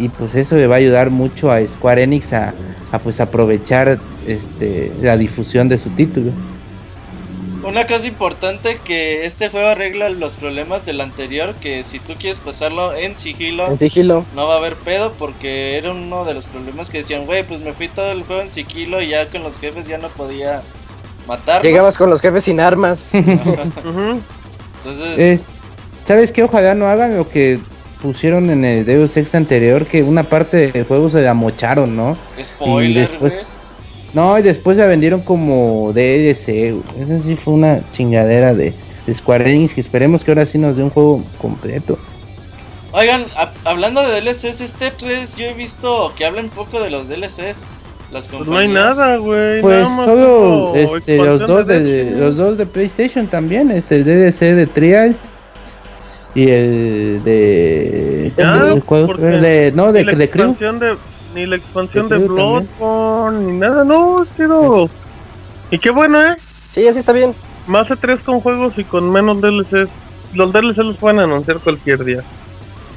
y 0.00 0.08
pues 0.08 0.34
eso 0.34 0.56
le 0.56 0.66
va 0.66 0.76
a 0.76 0.78
ayudar 0.78 1.10
mucho 1.10 1.52
a 1.52 1.60
Square 1.66 2.02
Enix 2.02 2.32
a, 2.32 2.54
pues 3.02 3.20
aprovechar 3.20 3.98
este 4.30 4.92
la 5.02 5.16
difusión 5.16 5.68
de 5.68 5.78
su 5.78 5.90
título. 5.90 6.30
Una 7.62 7.86
cosa 7.86 8.06
importante 8.06 8.78
que 8.82 9.26
este 9.26 9.50
juego 9.50 9.68
arregla 9.68 10.08
los 10.08 10.36
problemas 10.36 10.86
del 10.86 11.02
anterior, 11.02 11.54
que 11.60 11.82
si 11.82 11.98
tú 11.98 12.14
quieres 12.18 12.40
pasarlo 12.40 12.94
en 12.94 13.16
sigilo, 13.16 13.66
En 13.66 13.78
sigilo. 13.78 14.24
no 14.34 14.46
va 14.46 14.54
a 14.54 14.58
haber 14.58 14.76
pedo 14.76 15.12
porque 15.18 15.76
era 15.76 15.90
uno 15.90 16.24
de 16.24 16.32
los 16.32 16.46
problemas 16.46 16.88
que 16.88 16.98
decían, 16.98 17.26
güey, 17.26 17.42
pues 17.42 17.60
me 17.60 17.74
fui 17.74 17.88
todo 17.88 18.12
el 18.12 18.22
juego 18.22 18.40
en 18.40 18.48
sigilo 18.50 19.02
y 19.02 19.08
ya 19.08 19.26
con 19.26 19.42
los 19.42 19.60
jefes 19.60 19.86
ya 19.86 19.98
no 19.98 20.08
podía 20.08 20.62
matar. 21.28 21.62
Llegabas 21.62 21.98
con 21.98 22.08
los 22.08 22.22
jefes 22.22 22.44
sin 22.44 22.60
armas. 22.60 23.10
Entonces, 23.12 25.18
Es- 25.18 25.44
¿Sabes 26.06 26.32
qué? 26.32 26.42
Ojalá 26.42 26.74
no 26.74 26.86
hagan 26.86 27.16
lo 27.16 27.28
que 27.28 27.60
pusieron 28.02 28.50
en 28.50 28.64
el 28.64 28.84
Deus 28.86 29.16
Ex 29.16 29.34
anterior, 29.34 29.86
que 29.86 30.02
una 30.02 30.24
parte 30.24 30.72
del 30.72 30.84
juego 30.84 31.10
se 31.10 31.20
la 31.20 31.34
mocharon, 31.34 31.94
¿no? 31.94 32.16
spoiler, 32.42 32.90
y 32.90 32.94
después... 32.94 33.34
güey. 33.34 33.59
No, 34.12 34.38
y 34.38 34.42
después 34.42 34.76
la 34.76 34.86
vendieron 34.86 35.20
como 35.22 35.92
DLC. 35.92 36.74
Esa 36.98 37.18
sí 37.20 37.36
fue 37.36 37.54
una 37.54 37.80
chingadera 37.92 38.54
de, 38.54 38.74
de 39.06 39.14
Square 39.14 39.50
Enix, 39.52 39.74
que 39.74 39.80
esperemos 39.80 40.24
que 40.24 40.32
ahora 40.32 40.46
sí 40.46 40.58
nos 40.58 40.76
dé 40.76 40.82
un 40.82 40.90
juego 40.90 41.22
completo. 41.40 41.98
Oigan, 42.92 43.24
hab- 43.36 43.52
hablando 43.64 44.02
de 44.02 44.20
DLCs, 44.20 44.60
este 44.60 44.90
3 44.90 45.36
yo 45.36 45.44
he 45.46 45.54
visto 45.54 46.12
que 46.18 46.24
hablan 46.24 46.48
poco 46.48 46.80
de 46.82 46.90
los 46.90 47.08
DLCs. 47.08 47.64
Las 48.10 48.26
Pues 48.26 48.44
no 48.48 48.58
hay 48.58 48.66
nada, 48.66 49.18
güey. 49.18 49.60
Pues 49.60 49.84
nada 49.84 49.88
más 49.88 50.06
solo 50.06 50.72
este, 50.74 51.16
los 51.16 51.38
dos 51.46 51.64
de 51.68 52.10
los 52.18 52.36
dos 52.36 52.58
de 52.58 52.66
PlayStation 52.66 53.28
también, 53.28 53.70
este 53.70 53.94
el 53.94 54.04
DLC 54.04 54.40
de 54.56 54.66
Trials 54.66 55.16
y 56.34 56.50
el 56.50 57.22
de 57.24 58.26
el 58.26 58.34
de- 59.40 59.72
no 59.76 59.92
de, 59.92 60.00
ni 60.00 60.06
la 60.06 60.14
de 60.18 60.28
Crew. 60.30 60.42
expansión 60.50 60.78
de 60.80 60.96
ni 61.34 61.46
la 61.46 61.56
expansión 61.56 62.08
De 62.08 62.18
de. 62.18 62.28
Bloodborne 62.28 63.40
ni 63.46 63.58
nada, 63.58 63.84
no, 63.84 64.26
cero. 64.36 64.88
Y 65.70 65.78
qué 65.78 65.90
bueno, 65.90 66.22
eh. 66.22 66.36
Sí, 66.72 66.86
así 66.86 66.98
está 66.98 67.12
bien. 67.12 67.34
Más 67.66 67.88
de 67.88 67.96
tres 67.96 68.22
con 68.22 68.40
juegos 68.40 68.78
y 68.78 68.84
con 68.84 69.10
menos 69.10 69.40
DLCs. 69.40 69.88
Los 70.34 70.52
DLCs 70.52 70.78
los 70.78 70.96
pueden 70.96 71.20
anunciar 71.20 71.58
cualquier 71.58 72.04
día. 72.04 72.22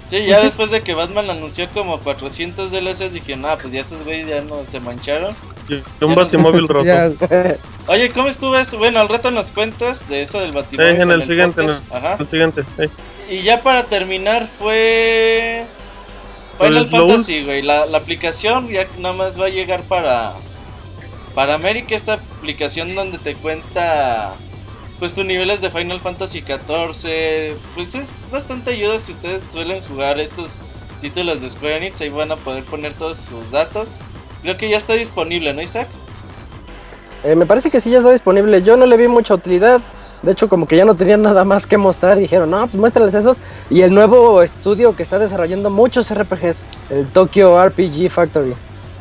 Sí, 0.09 0.25
ya 0.25 0.41
después 0.41 0.69
de 0.69 0.81
que 0.81 0.93
Batman 0.93 1.29
anunció 1.29 1.67
como 1.69 1.97
400 1.99 2.71
DLCs, 2.71 3.13
dije, 3.13 3.35
nah, 3.35 3.55
pues 3.55 3.73
ya 3.73 3.81
esos 3.81 4.03
güeyes 4.03 4.27
ya 4.27 4.41
no 4.41 4.65
se 4.65 4.79
mancharon. 4.79 5.35
Y 5.69 5.81
un 6.03 6.15
batimóvil 6.15 6.67
roto. 6.69 7.15
Oye, 7.87 8.09
¿cómo 8.09 8.27
estuvo 8.27 8.55
eso? 8.57 8.77
Bueno, 8.77 8.99
al 8.99 9.09
rato 9.09 9.31
nos 9.31 9.51
cuentas 9.51 10.07
de 10.09 10.21
eso 10.21 10.39
del 10.39 10.51
Batimóvil. 10.51 10.91
Eh, 10.91 10.95
en 10.95 11.01
en 11.03 11.11
el 11.11 11.27
siguiente, 11.27 11.61
podcast. 11.61 11.93
Ajá. 11.93 12.17
El 12.19 12.27
siguiente, 12.27 12.63
sí. 12.77 12.85
Y 13.29 13.41
ya 13.41 13.63
para 13.63 13.85
terminar 13.85 14.47
fue 14.47 15.65
Final 16.59 16.87
Fantasy, 16.87 17.43
güey. 17.43 17.61
La, 17.61 17.85
la 17.85 17.97
aplicación 17.97 18.69
ya 18.69 18.87
nada 18.99 19.13
más 19.13 19.39
va 19.39 19.47
a 19.47 19.49
llegar 19.49 19.83
para 19.83 20.33
para 21.33 21.55
América 21.55 21.95
esta 21.95 22.13
aplicación 22.13 22.93
donde 22.93 23.17
te 23.17 23.35
cuenta 23.35 24.35
pues 24.99 25.13
tus 25.13 25.25
niveles 25.25 25.61
de 25.61 25.69
Final 25.71 25.99
Fantasy 25.99 26.41
14. 26.41 27.57
Pues 27.75 27.95
es 27.95 28.19
bastante 28.31 28.71
ayuda 28.71 28.99
si 28.99 29.11
ustedes 29.11 29.43
suelen 29.51 29.81
jugar 29.83 30.19
estos 30.19 30.59
títulos 31.01 31.41
de 31.41 31.49
Square 31.49 31.77
Enix, 31.77 31.99
ahí 32.01 32.09
van 32.09 32.31
a 32.31 32.37
poder 32.37 32.63
poner 32.63 32.93
todos 32.93 33.17
sus 33.17 33.51
datos. 33.51 33.99
Creo 34.41 34.57
que 34.57 34.69
ya 34.69 34.77
está 34.77 34.93
disponible, 34.93 35.53
¿no, 35.53 35.61
Isaac? 35.61 35.87
Eh, 37.23 37.35
me 37.35 37.45
parece 37.45 37.69
que 37.71 37.81
sí 37.81 37.89
ya 37.89 37.97
está 37.97 38.11
disponible. 38.11 38.61
Yo 38.63 38.77
no 38.77 38.85
le 38.85 38.95
vi 38.95 39.07
mucha 39.07 39.33
utilidad. 39.33 39.81
De 40.23 40.31
hecho, 40.31 40.49
como 40.49 40.65
que 40.65 40.77
ya 40.77 40.85
no 40.85 40.95
tenían 40.95 41.21
nada 41.21 41.43
más 41.43 41.67
que 41.67 41.77
mostrar. 41.77 42.17
Y 42.17 42.21
dijeron, 42.21 42.49
no, 42.49 42.61
pues 42.61 42.75
muéstrales 42.75 43.13
esos. 43.13 43.41
Y 43.69 43.81
el 43.81 43.93
nuevo 43.93 44.41
estudio 44.41 44.95
que 44.95 45.03
está 45.03 45.19
desarrollando 45.19 45.69
muchos 45.69 46.13
RPGs. 46.13 46.67
El 46.89 47.07
Tokyo 47.07 47.63
RPG 47.63 48.09
Factory. 48.09 48.53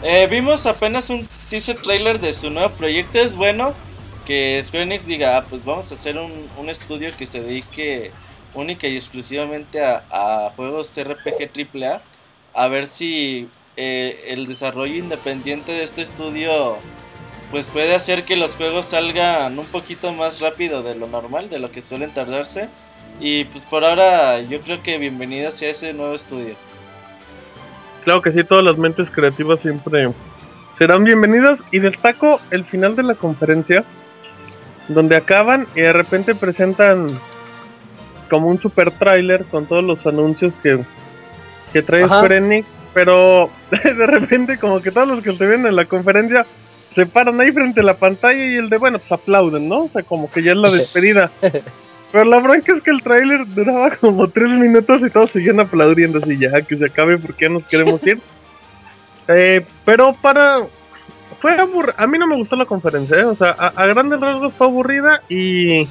Eh, 0.03 0.27
vimos 0.29 0.67
apenas 0.67 1.09
un 1.11 1.29
teaser 1.49 1.81
trailer 1.81 2.21
de 2.21 2.33
su 2.33 2.51
nuevo 2.51 2.71
proyecto. 2.71 3.21
Es 3.21 3.37
bueno 3.37 3.73
que 4.27 4.61
Square 4.65 4.85
Enix 4.85 5.07
diga, 5.07 5.39
ah, 5.39 5.45
pues 5.49 5.65
vamos 5.65 5.91
a 5.91 5.95
hacer 5.95 6.19
un, 6.19 6.69
estudio 6.69 7.11
que 7.17 7.25
se 7.25 7.41
dedique 7.41 8.11
única 8.55 8.87
y 8.89 8.97
exclusivamente 8.97 9.81
a, 9.83 10.03
a 10.11 10.51
juegos 10.57 10.93
RPG 11.01 11.51
AAA. 11.73 12.03
A 12.55 12.69
ver 12.69 12.87
si 12.87 13.49
eh, 13.77 14.25
el 14.29 14.47
desarrollo 14.47 14.97
independiente 14.97 15.73
de 15.73 15.83
este 15.83 16.03
estudio 16.03 16.77
pues 17.53 17.69
puede 17.69 17.95
hacer 17.95 18.25
que 18.25 18.35
los 18.35 18.57
juegos 18.57 18.87
salgan 18.87 19.59
un 19.59 19.67
poquito 19.67 20.11
más 20.15 20.41
rápido 20.41 20.83
de 20.83 20.95
lo 20.95 21.07
normal, 21.07 21.51
de 21.51 21.59
lo 21.59 21.71
que 21.71 21.83
suelen 21.83 22.13
tardarse. 22.15 22.71
Y 23.21 23.45
pues 23.45 23.67
por 23.67 23.85
ahora 23.85 24.41
yo 24.41 24.63
creo 24.63 24.83
que 24.83 24.97
bienvenido 24.97 25.53
sea 25.53 25.71
ese 25.71 25.93
nuevo 25.93 26.15
estudio. 26.15 26.55
Claro 28.05 28.23
que 28.23 28.33
sí, 28.33 28.43
todas 28.43 28.65
las 28.65 28.79
mentes 28.79 29.11
creativas 29.11 29.61
siempre 29.61 30.11
serán 30.73 31.05
bienvenidas. 31.05 31.63
Y 31.71 31.81
destaco 31.81 32.41
el 32.51 32.65
final 32.65 32.97
de 32.97 33.03
la 33.03 33.15
conferencia, 33.17 33.85
donde 34.89 35.15
acaban 35.17 35.69
y 35.75 35.83
de 35.83 35.93
repente 35.93 36.35
presentan 36.35 37.21
como 38.31 38.49
un 38.49 38.59
super 38.59 38.91
trailer 38.93 39.45
con 39.45 39.67
todos 39.67 39.85
los 39.85 40.07
anuncios 40.07 40.57
que, 40.57 40.83
que 41.75 41.83
trae 41.83 42.05
Ajá. 42.05 42.17
Square 42.17 42.37
Enix. 42.39 42.77
Pero 42.95 43.51
de 43.71 44.07
repente, 44.07 44.59
como 44.59 44.81
que 44.81 44.91
todos 44.91 45.07
los 45.07 45.21
que 45.21 45.31
estuvieron 45.31 45.67
en 45.67 45.77
la 45.77 45.85
conferencia 45.85 46.47
se 46.93 47.07
paran 47.07 47.41
ahí 47.41 47.51
frente 47.53 47.81
a 47.81 47.85
la 47.85 47.97
pantalla 47.97 48.45
y 48.45 48.57
el 48.57 48.69
de, 48.69 48.79
bueno, 48.79 48.99
pues 48.99 49.13
aplauden, 49.13 49.69
¿no? 49.69 49.85
O 49.85 49.89
sea, 49.89 50.03
como 50.03 50.31
que 50.31 50.43
ya 50.43 50.53
es 50.53 50.59
la 50.59 50.71
despedida. 50.73 51.31
Pero 52.13 52.25
la 52.27 52.41
bronca 52.41 52.73
es 52.73 52.83
que 52.83 52.91
el 52.91 53.03
tráiler 53.03 53.47
duraba 53.49 53.91
como 53.97 54.29
tres 54.29 54.51
minutos 54.51 55.01
y 55.03 55.09
todos 55.09 55.31
seguían 55.31 55.61
aplaudiendo 55.61 56.19
así 56.19 56.37
ya, 56.37 56.61
que 56.61 56.77
se 56.77 56.85
acabe 56.85 57.17
porque 57.17 57.47
ya 57.47 57.49
nos 57.49 57.67
queremos 57.67 58.07
ir. 58.07 58.21
Eh, 59.29 59.65
pero 59.85 60.13
para... 60.21 60.59
Fue 61.41 61.59
aburrida. 61.59 61.95
A 61.99 62.07
mí 62.07 62.19
no 62.19 62.27
me 62.29 62.37
gustó 62.37 62.55
la 62.55 62.67
conferencia, 62.67 63.19
¿eh? 63.19 63.25
O 63.25 63.35
sea, 63.35 63.57
a, 63.59 63.69
a 63.69 63.87
grandes 63.87 64.21
rasgos 64.21 64.53
fue 64.53 64.67
aburrida 64.67 65.23
y... 65.29 65.89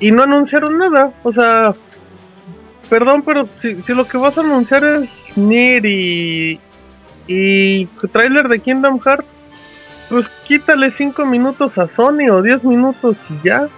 Y 0.00 0.10
no 0.10 0.22
anunciaron 0.22 0.78
nada. 0.78 1.12
O 1.22 1.32
sea... 1.32 1.74
Perdón, 2.88 3.22
pero 3.24 3.48
si, 3.60 3.82
si 3.82 3.94
lo 3.94 4.06
que 4.06 4.18
vas 4.18 4.36
a 4.38 4.40
anunciar 4.40 4.84
es 4.84 5.10
Nier 5.36 5.84
y... 5.84 6.60
Y 7.26 7.86
tráiler 8.12 8.48
de 8.48 8.58
Kingdom 8.58 9.00
Hearts, 9.00 9.32
pues 10.08 10.28
quítale 10.44 10.90
5 10.90 11.24
minutos 11.26 11.78
a 11.78 11.88
Sony 11.88 12.30
o 12.32 12.42
10 12.42 12.64
minutos 12.64 13.16
y 13.30 13.48
ya. 13.48 13.68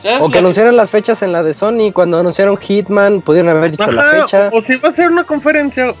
¿Sabes 0.00 0.20
O 0.20 0.26
lo 0.26 0.30
que 0.30 0.38
anunciaran 0.38 0.76
las 0.76 0.90
fechas 0.90 1.22
en 1.22 1.32
la 1.32 1.42
de 1.42 1.54
Sony. 1.54 1.90
Cuando 1.92 2.18
anunciaron 2.18 2.56
Hitman, 2.58 3.22
pudieron 3.22 3.50
haber 3.50 3.70
dicho 3.72 3.90
la 3.90 4.02
Ajá, 4.02 4.22
fecha. 4.22 4.50
O, 4.52 4.58
o 4.58 4.62
si 4.62 4.76
va 4.76 4.90
a 4.90 4.92
ser 4.92 5.10
una 5.10 5.24
conferencia, 5.24 5.94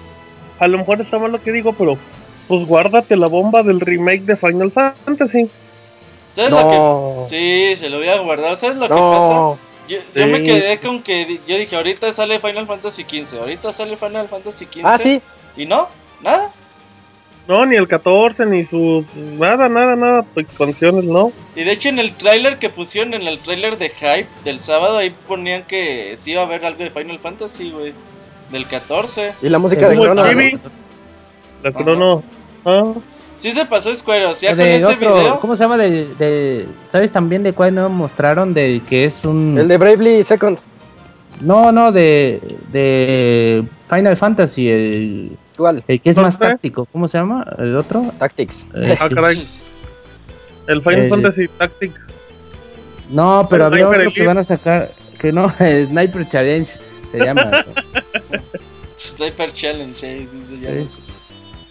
a 0.58 0.68
lo 0.68 0.78
mejor 0.78 1.00
está 1.00 1.18
mal 1.18 1.32
lo 1.32 1.40
que 1.40 1.50
digo, 1.52 1.72
pero 1.72 1.96
pues 2.48 2.66
guárdate 2.66 3.16
la 3.16 3.26
bomba 3.26 3.62
del 3.62 3.80
remake 3.80 4.22
de 4.22 4.36
Final 4.36 4.70
Fantasy. 4.70 5.48
¿Sabes 6.30 6.50
lo 6.50 6.60
No, 6.62 7.24
que.? 7.24 7.28
Sí, 7.28 7.76
se 7.76 7.88
lo 7.88 7.98
voy 7.98 8.08
a 8.08 8.18
guardar. 8.20 8.56
¿Sabes 8.56 8.76
lo 8.76 8.82
que 8.88 8.94
pasa? 8.94 9.62
Yo, 9.88 9.98
yo 10.14 10.26
me 10.26 10.42
quedé 10.42 10.78
con 10.78 11.02
que. 11.02 11.40
Yo 11.46 11.56
dije, 11.56 11.74
ahorita 11.76 12.12
sale 12.12 12.38
Final 12.40 12.66
Fantasy 12.66 13.04
XV. 13.04 13.38
Ahorita 13.38 13.72
sale 13.72 13.96
Final 13.96 14.28
Fantasy 14.28 14.66
XV. 14.66 14.80
Ah, 14.84 14.98
sí. 14.98 15.22
Y 15.56 15.64
no, 15.64 15.88
nada. 16.22 16.52
No, 17.48 17.64
ni 17.64 17.76
el 17.76 17.86
14, 17.86 18.44
ni 18.46 18.64
su. 18.66 19.04
Nada, 19.38 19.68
nada, 19.68 19.94
nada. 19.94 20.22
pues, 20.34 20.46
Expansiones, 20.46 21.04
no. 21.04 21.30
Y 21.54 21.62
de 21.64 21.72
hecho, 21.72 21.88
en 21.88 21.98
el 22.00 22.12
tráiler 22.12 22.58
que 22.58 22.70
pusieron, 22.70 23.14
en 23.14 23.26
el 23.26 23.38
tráiler 23.38 23.78
de 23.78 23.88
Hype 23.88 24.28
del 24.44 24.58
sábado, 24.58 24.98
ahí 24.98 25.14
ponían 25.28 25.62
que 25.64 26.16
sí 26.18 26.32
iba 26.32 26.42
a 26.42 26.44
haber 26.44 26.64
algo 26.66 26.82
de 26.82 26.90
Final 26.90 27.18
Fantasy, 27.20 27.70
güey. 27.70 27.92
Del 28.50 28.66
14. 28.66 29.32
Y 29.42 29.48
la 29.48 29.58
música 29.58 29.88
de 29.88 29.96
Chrono. 29.96 30.24
La. 31.62 32.22
Ah, 32.64 32.92
Sí 33.38 33.50
se 33.50 33.66
pasó 33.66 33.94
Square, 33.94 34.26
o 34.26 34.34
sea, 34.34 34.56
con 34.56 34.60
ese 34.64 34.86
otro- 34.86 35.14
video. 35.14 35.40
¿Cómo 35.40 35.56
se 35.56 35.62
llama? 35.62 35.76
De, 35.76 36.06
de- 36.18 36.66
¿Sabes 36.90 37.12
también 37.12 37.42
de 37.42 37.52
cuál 37.52 37.74
no 37.74 37.88
mostraron? 37.90 38.54
De 38.54 38.80
que 38.88 39.04
es 39.04 39.24
un... 39.26 39.56
El 39.58 39.68
de 39.68 39.76
Bravely 39.76 40.24
Second. 40.24 40.58
No, 41.42 41.70
no, 41.70 41.92
de, 41.92 42.40
de 42.72 43.62
Final 43.92 44.16
Fantasy, 44.16 44.68
el, 44.70 45.36
Igual. 45.56 45.84
el 45.88 46.00
que 46.00 46.10
es 46.10 46.16
¿No 46.16 46.22
más 46.22 46.38
táctico. 46.38 46.86
¿Cómo 46.92 47.08
se 47.08 47.18
llama? 47.18 47.44
¿El 47.58 47.76
otro? 47.76 48.02
Tactics. 48.18 48.66
Eh, 48.74 48.96
ah, 49.00 49.08
caray. 49.12 49.42
El 50.66 50.82
Final 50.82 51.00
Eh, 51.04 51.08
Fantasy 51.08 51.48
Tactics. 51.48 52.00
No, 53.10 53.46
pero 53.48 53.66
El 53.66 53.72
había 53.72 53.86
Sniper 53.86 54.00
otro 54.08 54.14
que 54.14 54.26
van 54.26 54.38
a 54.38 54.44
sacar, 54.44 54.90
que 55.20 55.32
no, 55.32 55.52
el 55.60 55.86
Sniper 55.88 56.28
Challenge 56.28 56.70
se 57.12 57.18
llama. 57.18 57.50
Sniper 58.98 59.52
Challenge, 59.52 60.06
eh, 60.22 60.26
sí, 60.30 60.42
sí, 60.48 60.60
ya 60.60 60.70
Sí. 60.72 60.88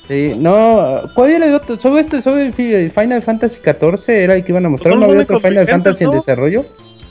Sí, 0.08 0.34
no, 0.38 1.02
¿cuál 1.15 1.32
era 1.32 1.48
el 1.48 1.56
otro? 1.56 1.78
¿Sobre 1.78 2.02
esto, 2.02 2.21
sobre 2.21 2.45
el 2.45 2.54
fi- 2.54 2.76
el 2.76 2.91
Final 2.91 3.24
Fantasy 3.24 3.58
14 3.60 4.24
era 4.24 4.36
el 4.36 4.43
que 4.45 4.52
iban 4.52 4.63
a 4.67 4.69
mostrar? 4.69 4.95
¿No 4.98 5.06
había 5.06 5.21
otro 5.24 5.39
Final 5.39 5.67
Fantasy 5.67 6.04
en 6.04 6.12
desarrollo? 6.12 6.63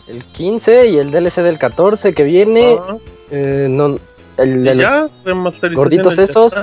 El 0.07 0.23
15 0.23 0.91
y 0.91 0.99
el 0.99 1.11
DLC 1.11 1.43
del 1.43 1.59
14 1.59 2.15
que 2.15 2.23
viene. 2.23 2.77
Ah, 2.81 2.97
eh, 3.33 3.67
no, 3.69 3.99
el 4.39 4.65
los 4.65 4.77
ya, 4.77 5.09
gorditos 5.75 6.19
esos. 6.19 6.55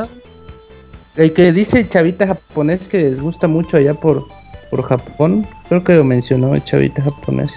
El 1.15 1.34
que 1.34 1.51
dice 1.51 1.79
el 1.79 1.89
chavita 1.89 2.25
japonés 2.27 2.88
que 2.88 2.97
les 2.99 3.19
gusta 3.19 3.47
mucho 3.47 3.77
allá 3.77 3.93
por, 3.93 4.25
por 4.69 4.84
Japón. 4.88 5.45
Creo 5.67 5.84
que 5.84 5.93
lo 5.95 6.03
mencionó 6.03 6.55
el 6.55 6.63
chavita 6.63 7.01
japonés. 7.01 7.51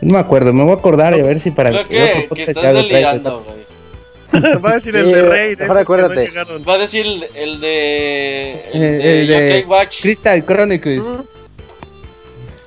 No 0.00 0.12
me 0.14 0.18
acuerdo, 0.20 0.52
me 0.52 0.62
voy 0.62 0.72
a 0.72 0.76
acordar 0.76 1.16
y 1.16 1.20
a 1.20 1.24
ver 1.24 1.40
si 1.40 1.50
para 1.50 1.70
Creo 1.70 1.80
el 1.82 1.88
que, 1.88 2.28
que 2.34 2.42
estás 2.42 2.64
lo 2.74 2.82
delirando, 2.82 3.42
güey. 3.44 3.66
Va 4.64 4.70
a 4.72 4.74
decir 4.74 4.92
Sí, 4.92 4.98
el 4.98 5.06
de 5.12 5.56
que 5.56 5.66
no 5.66 5.72
acuérdate. 5.74 6.24
Va 6.68 6.74
a 6.74 6.78
decir 6.78 7.06
el, 7.06 7.24
el 7.34 7.60
de. 7.60 8.52
El 8.72 8.82
Eh, 8.82 8.86
de, 8.98 9.20
el 9.22 9.26
de 9.28 9.34
Yokai 9.34 9.64
Watch. 9.64 10.02
Crystal 10.02 10.44
Chronicles. 10.44 11.04
Mm. 11.04 11.20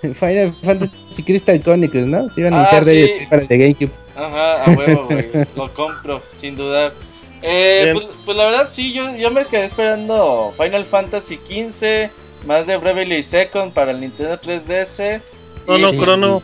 Final 0.19 0.53
Fantasy 0.63 1.23
Crystal 1.23 1.61
Chronicles, 1.61 2.07
¿no? 2.07 2.29
Se 2.29 2.41
iban 2.41 2.53
a 2.53 2.63
Ah, 2.63 2.81
sí. 2.81 2.91
ellos 2.97 3.27
para 3.29 3.41
el 3.43 3.47
de 3.47 3.57
GameCube. 3.57 3.91
Ajá, 4.25 4.63
a 4.65 4.69
huevo, 4.71 5.05
güey. 5.05 5.29
Lo 5.55 5.73
compro, 5.73 6.21
sin 6.35 6.55
dudar. 6.55 6.93
Eh, 7.41 7.91
pues, 7.93 8.07
pues 8.25 8.37
la 8.37 8.45
verdad, 8.45 8.67
sí, 8.69 8.91
yo, 8.93 9.15
yo 9.15 9.31
me 9.31 9.45
quedé 9.45 9.63
esperando 9.63 10.53
Final 10.57 10.85
Fantasy 10.85 11.37
XV, 11.45 12.09
más 12.45 12.67
de 12.67 12.75
Bravely 12.77 13.23
Second 13.23 13.71
para 13.73 13.91
el 13.91 14.01
Nintendo 14.01 14.37
3DS. 14.39 15.21
No, 15.67 15.77
y, 15.77 15.81
no, 15.81 15.89
pues, 15.93 16.01
Crono. 16.01 16.41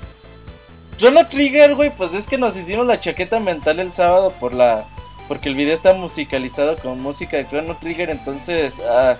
Chrono 0.97 1.27
Trigger, 1.27 1.75
güey, 1.75 1.93
pues 1.95 2.13
es 2.13 2.27
que 2.27 2.37
nos 2.37 2.55
hicimos 2.55 2.87
la 2.87 2.97
chaqueta 2.99 3.39
mental 3.39 3.79
el 3.79 3.91
sábado 3.91 4.31
por 4.39 4.53
la. 4.53 4.85
Porque 5.27 5.49
el 5.49 5.55
video 5.55 5.73
está 5.73 5.93
musicalizado 5.93 6.77
con 6.77 7.01
música 7.01 7.35
de 7.35 7.47
Chrono 7.47 7.75
Trigger, 7.81 8.09
entonces. 8.09 8.75
Ah, 8.87 9.17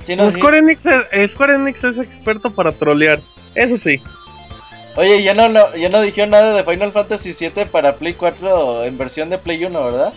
sí 0.00 0.16
nos- 0.16 0.34
Square 0.34 0.58
Enix, 0.58 0.84
es, 0.86 1.06
eh, 1.12 1.28
Square 1.28 1.54
Enix 1.54 1.84
es 1.84 1.98
experto 1.98 2.50
para 2.50 2.72
trolear. 2.72 3.20
Eso 3.54 3.76
sí. 3.76 4.00
Oye, 4.98 5.22
ya 5.22 5.32
no, 5.32 5.48
no, 5.48 5.76
ya 5.76 5.88
no 5.88 6.00
dijeron 6.00 6.30
nada 6.30 6.52
de 6.54 6.64
Final 6.64 6.90
Fantasy 6.90 7.32
VII 7.32 7.66
para 7.66 7.94
Play 7.96 8.14
4 8.14 8.82
en 8.84 8.98
versión 8.98 9.30
de 9.30 9.38
Play 9.38 9.64
1, 9.64 9.84
¿verdad? 9.84 10.12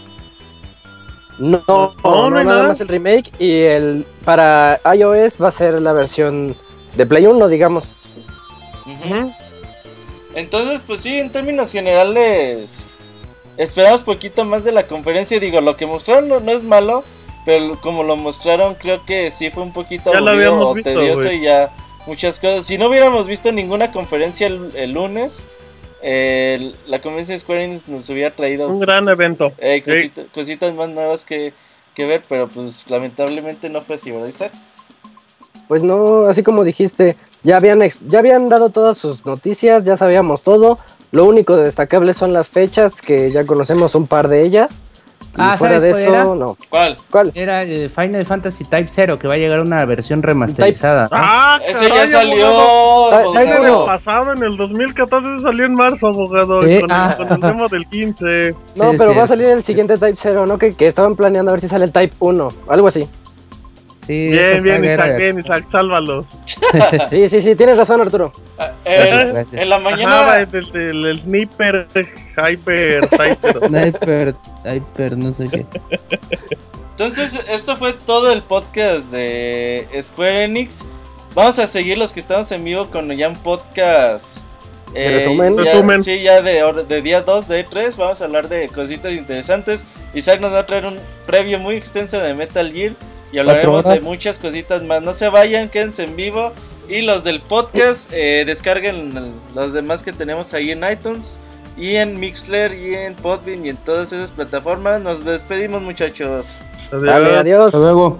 No, 1.38 1.62
No, 1.68 1.94
no, 2.04 2.30
nada 2.32 2.44
nada. 2.44 2.64
más 2.70 2.82
el 2.82 2.88
remake 2.88 3.32
y 3.40 3.62
el 3.62 4.06
para 4.26 4.80
iOS 4.96 5.42
va 5.42 5.50
a 5.50 5.52
ser 5.52 5.80
la 5.82 5.94
versión 5.94 6.56
de 6.96 7.06
Play 7.06 7.28
1, 7.28 7.48
digamos. 7.48 7.90
Ujú. 8.88 9.32
Entonces, 10.34 10.84
pues 10.84 11.02
sí, 11.02 11.20
en 11.20 11.32
términos 11.32 11.72
generales, 11.72 12.86
esperamos 13.58 14.02
poquito 14.04 14.46
más 14.46 14.64
de 14.64 14.72
la 14.72 14.88
conferencia. 14.88 15.40
Digo, 15.40 15.62
lo 15.62 15.78
que 15.78 15.86
mostraron 15.86 16.28
no, 16.28 16.40
no 16.40 16.52
es 16.52 16.64
malo, 16.64 17.04
pero 17.46 17.80
como 17.82 18.02
lo 18.04 18.16
mostraron, 18.16 18.76
creo 18.76 19.06
que 19.06 19.30
sí 19.30 19.52
fue 19.52 19.62
un 19.64 19.74
poquito 19.74 20.12
Ya 20.12 20.22
lo 20.22 20.32
aburrido 20.32 20.74
visto, 20.74 20.90
tedioso 20.90 21.22
güey. 21.24 21.38
y 21.38 21.44
ya 21.44 21.70
muchas 22.08 22.40
cosas. 22.40 22.66
Si 22.66 22.78
no 22.78 22.88
hubiéramos 22.90 23.28
visto 23.28 23.52
ninguna 23.52 23.92
conferencia 23.92 24.48
el, 24.48 24.72
el 24.76 24.92
lunes, 24.92 25.48
eh, 26.02 26.74
la 26.88 27.00
conferencia 27.00 27.34
de 27.36 27.40
Square 27.40 27.64
Enix 27.66 27.88
nos 27.88 28.10
hubiera 28.10 28.32
traído 28.32 28.68
Un 28.70 28.80
gran 28.80 29.08
evento. 29.10 29.52
eh, 29.60 29.84
Sí. 29.86 30.12
cositas 30.34 30.74
más 30.74 30.90
nuevas 30.90 31.26
que, 31.26 31.54
que 31.94 32.06
ver, 32.06 32.22
pero 32.28 32.48
pues 32.48 32.90
lamentablemente 32.90 33.70
no 33.70 33.82
fue 33.82 33.96
así, 33.96 34.12
¿verdad, 34.12 34.28
Isaac? 34.28 34.52
Pues 35.68 35.84
no, 35.84 36.26
así 36.26 36.44
como 36.44 36.64
dijiste, 36.64 37.16
ya 37.44 37.56
habían 37.58 37.82
ya 38.08 38.20
habían 38.20 38.50
dado 38.50 38.72
todas 38.72 38.98
sus 38.98 39.26
noticias, 39.26 39.86
ya 39.86 39.96
sabíamos 39.96 40.42
todo. 40.44 40.80
Lo 41.12 41.26
único 41.26 41.56
destacable 41.58 42.14
son 42.14 42.34
las 42.34 42.50
fechas 42.50 43.02
que 43.02 43.32
ya 43.32 43.46
conocemos 43.46 43.96
un 43.96 44.08
par 44.08 44.28
de 44.28 44.42
ellas. 44.44 44.82
Ah, 45.38 45.56
fuera 45.58 45.80
de 45.80 45.92
¿sabes 45.92 45.98
eso, 45.98 46.10
cuál 46.12 46.22
era? 46.26 46.36
no. 46.36 46.58
¿Cuál? 46.70 46.98
¿Cuál? 47.10 47.32
Era 47.36 47.62
el 47.64 47.90
Final 47.90 48.26
Fantasy 48.26 48.64
Type 48.66 48.90
0 48.94 49.18
que 49.18 49.28
va 49.28 49.36
a 49.36 49.38
llegar 49.38 49.62
una 49.62 49.84
versión 49.86 50.22
remasterizada. 50.22 51.08
¡Ah, 51.12 51.60
Ese 51.66 51.88
ya 51.88 51.90
caray, 51.96 52.08
salió. 52.10 52.48
abogado! 52.48 53.32
Type 53.34 53.42
El 53.44 53.48
año 53.58 53.62
uno. 53.76 53.86
pasado, 53.86 54.34
en 54.34 54.44
el 54.44 54.58
2014, 54.58 55.40
salió 55.42 55.66
en 55.66 55.74
marzo, 55.74 56.08
abogado. 56.08 56.64
Sí, 56.64 56.82
con, 56.82 56.92
ah. 56.92 57.16
el, 57.18 57.28
con 57.28 57.36
el 57.36 57.42
demo 57.42 57.70
del 57.70 57.86
15. 57.88 58.56
No, 58.76 58.92
Sí, 58.92 58.98
pero 58.98 59.12
sí. 59.12 59.18
va 59.18 59.24
a 59.24 59.28
salir 59.28 59.48
el 59.48 59.64
siguiente 59.64 59.98
Type 59.98 60.18
0, 60.18 60.46
¿no? 60.46 60.58
Que, 60.58 60.74
que 60.76 60.88
estaban 60.88 61.16
planeando 61.16 61.52
a 61.52 61.54
ver 61.54 61.62
si 61.62 61.68
sale 61.70 61.86
el 61.86 61.92
Type 61.92 62.16
1, 62.20 62.50
algo 62.70 62.88
así. 62.88 63.08
Sí, 64.08 64.30
Bien, 64.30 64.64
bien, 64.64 64.84
Isaac, 64.84 65.18
bien, 65.18 65.40
Isaac, 65.40 65.66
sálvalo. 65.70 66.26
Sí, 67.10 67.30
sí, 67.30 67.42
sí, 67.42 67.56
tienes 67.56 67.78
razón, 67.78 68.02
Arturo. 68.02 68.32
Ah, 68.58 68.72
en, 68.86 69.30
Gracias. 69.30 69.62
en 69.62 69.70
la 69.70 69.76
Ajá, 69.76 69.84
mañana. 69.84 70.40
el, 70.40 70.50
el, 70.56 70.76
el, 70.76 71.06
el 71.06 71.20
sniper, 71.20 71.88
hyper, 72.38 73.08
typer. 73.10 73.60
Sniper, 73.68 74.36
Hyper, 74.66 75.18
no 75.18 75.34
sé 75.36 75.50
qué. 75.50 75.66
Entonces, 76.92 77.46
esto 77.50 77.78
fue 77.78 77.94
todo 77.94 78.32
el 78.32 78.42
podcast 78.44 79.10
de 79.12 79.88
Square 80.02 80.46
Enix. 80.46 80.86
Vamos 81.34 81.60
a 81.60 81.68
seguir 81.68 81.98
los 81.98 82.14
que 82.14 82.20
estamos 82.20 82.52
en 82.52 82.64
vivo 82.64 82.88
con 82.90 83.10
ya 83.12 83.28
un 83.30 83.36
podcast. 83.38 84.40
Eh, 84.96 85.18
resumen. 85.20 85.58
ya- 85.58 85.64
Resumen. 85.74 86.04
Sí, 86.04 86.22
ya 86.22 86.42
de, 86.42 86.84
de 86.88 87.02
día 87.02 87.22
2, 87.22 87.48
de 87.48 87.64
3. 87.64 87.98
Vamos 87.98 88.22
a 88.22 88.26
hablar 88.26 88.48
de 88.50 88.68
cositas 88.70 89.12
interesantes. 89.14 89.86
Isaac 90.14 90.40
nos 90.42 90.54
va 90.54 90.60
a 90.60 90.66
traer 90.66 90.86
un 90.86 91.00
previo 91.26 91.60
muy 91.60 91.76
extenso 91.76 92.20
de 92.20 92.34
Metal 92.34 92.72
Gear. 92.72 92.94
Y 93.32 93.38
hablaremos 93.40 93.84
de 93.94 94.00
muchas 94.02 94.40
cositas 94.40 94.84
más. 94.84 95.02
No 95.02 95.12
se 95.14 95.30
vayan, 95.30 95.70
quédense 95.70 96.04
en 96.04 96.16
vivo. 96.16 96.52
Y 96.90 97.02
los 97.02 97.24
del 97.24 97.40
podcast, 97.42 98.12
eh, 98.14 98.44
descarguen 98.46 99.16
el- 99.18 99.32
los 99.56 99.72
demás 99.74 100.04
que 100.04 100.12
tenemos 100.14 100.54
ahí 100.54 100.72
en 100.72 100.84
iTunes. 100.90 101.40
Y 101.78 101.96
en 101.96 102.20
Mixler 102.20 102.74
y 102.74 102.96
en 102.96 103.16
Podbean 103.16 103.66
y 103.66 103.70
en 103.70 103.78
todas 103.78 104.12
esas 104.12 104.32
plataformas. 104.32 105.02
Nos 105.02 105.24
despedimos 105.24 105.82
muchachos. 105.82 106.48
Adiós. 106.92 107.66
Hasta 107.68 107.78
luego. 107.80 108.20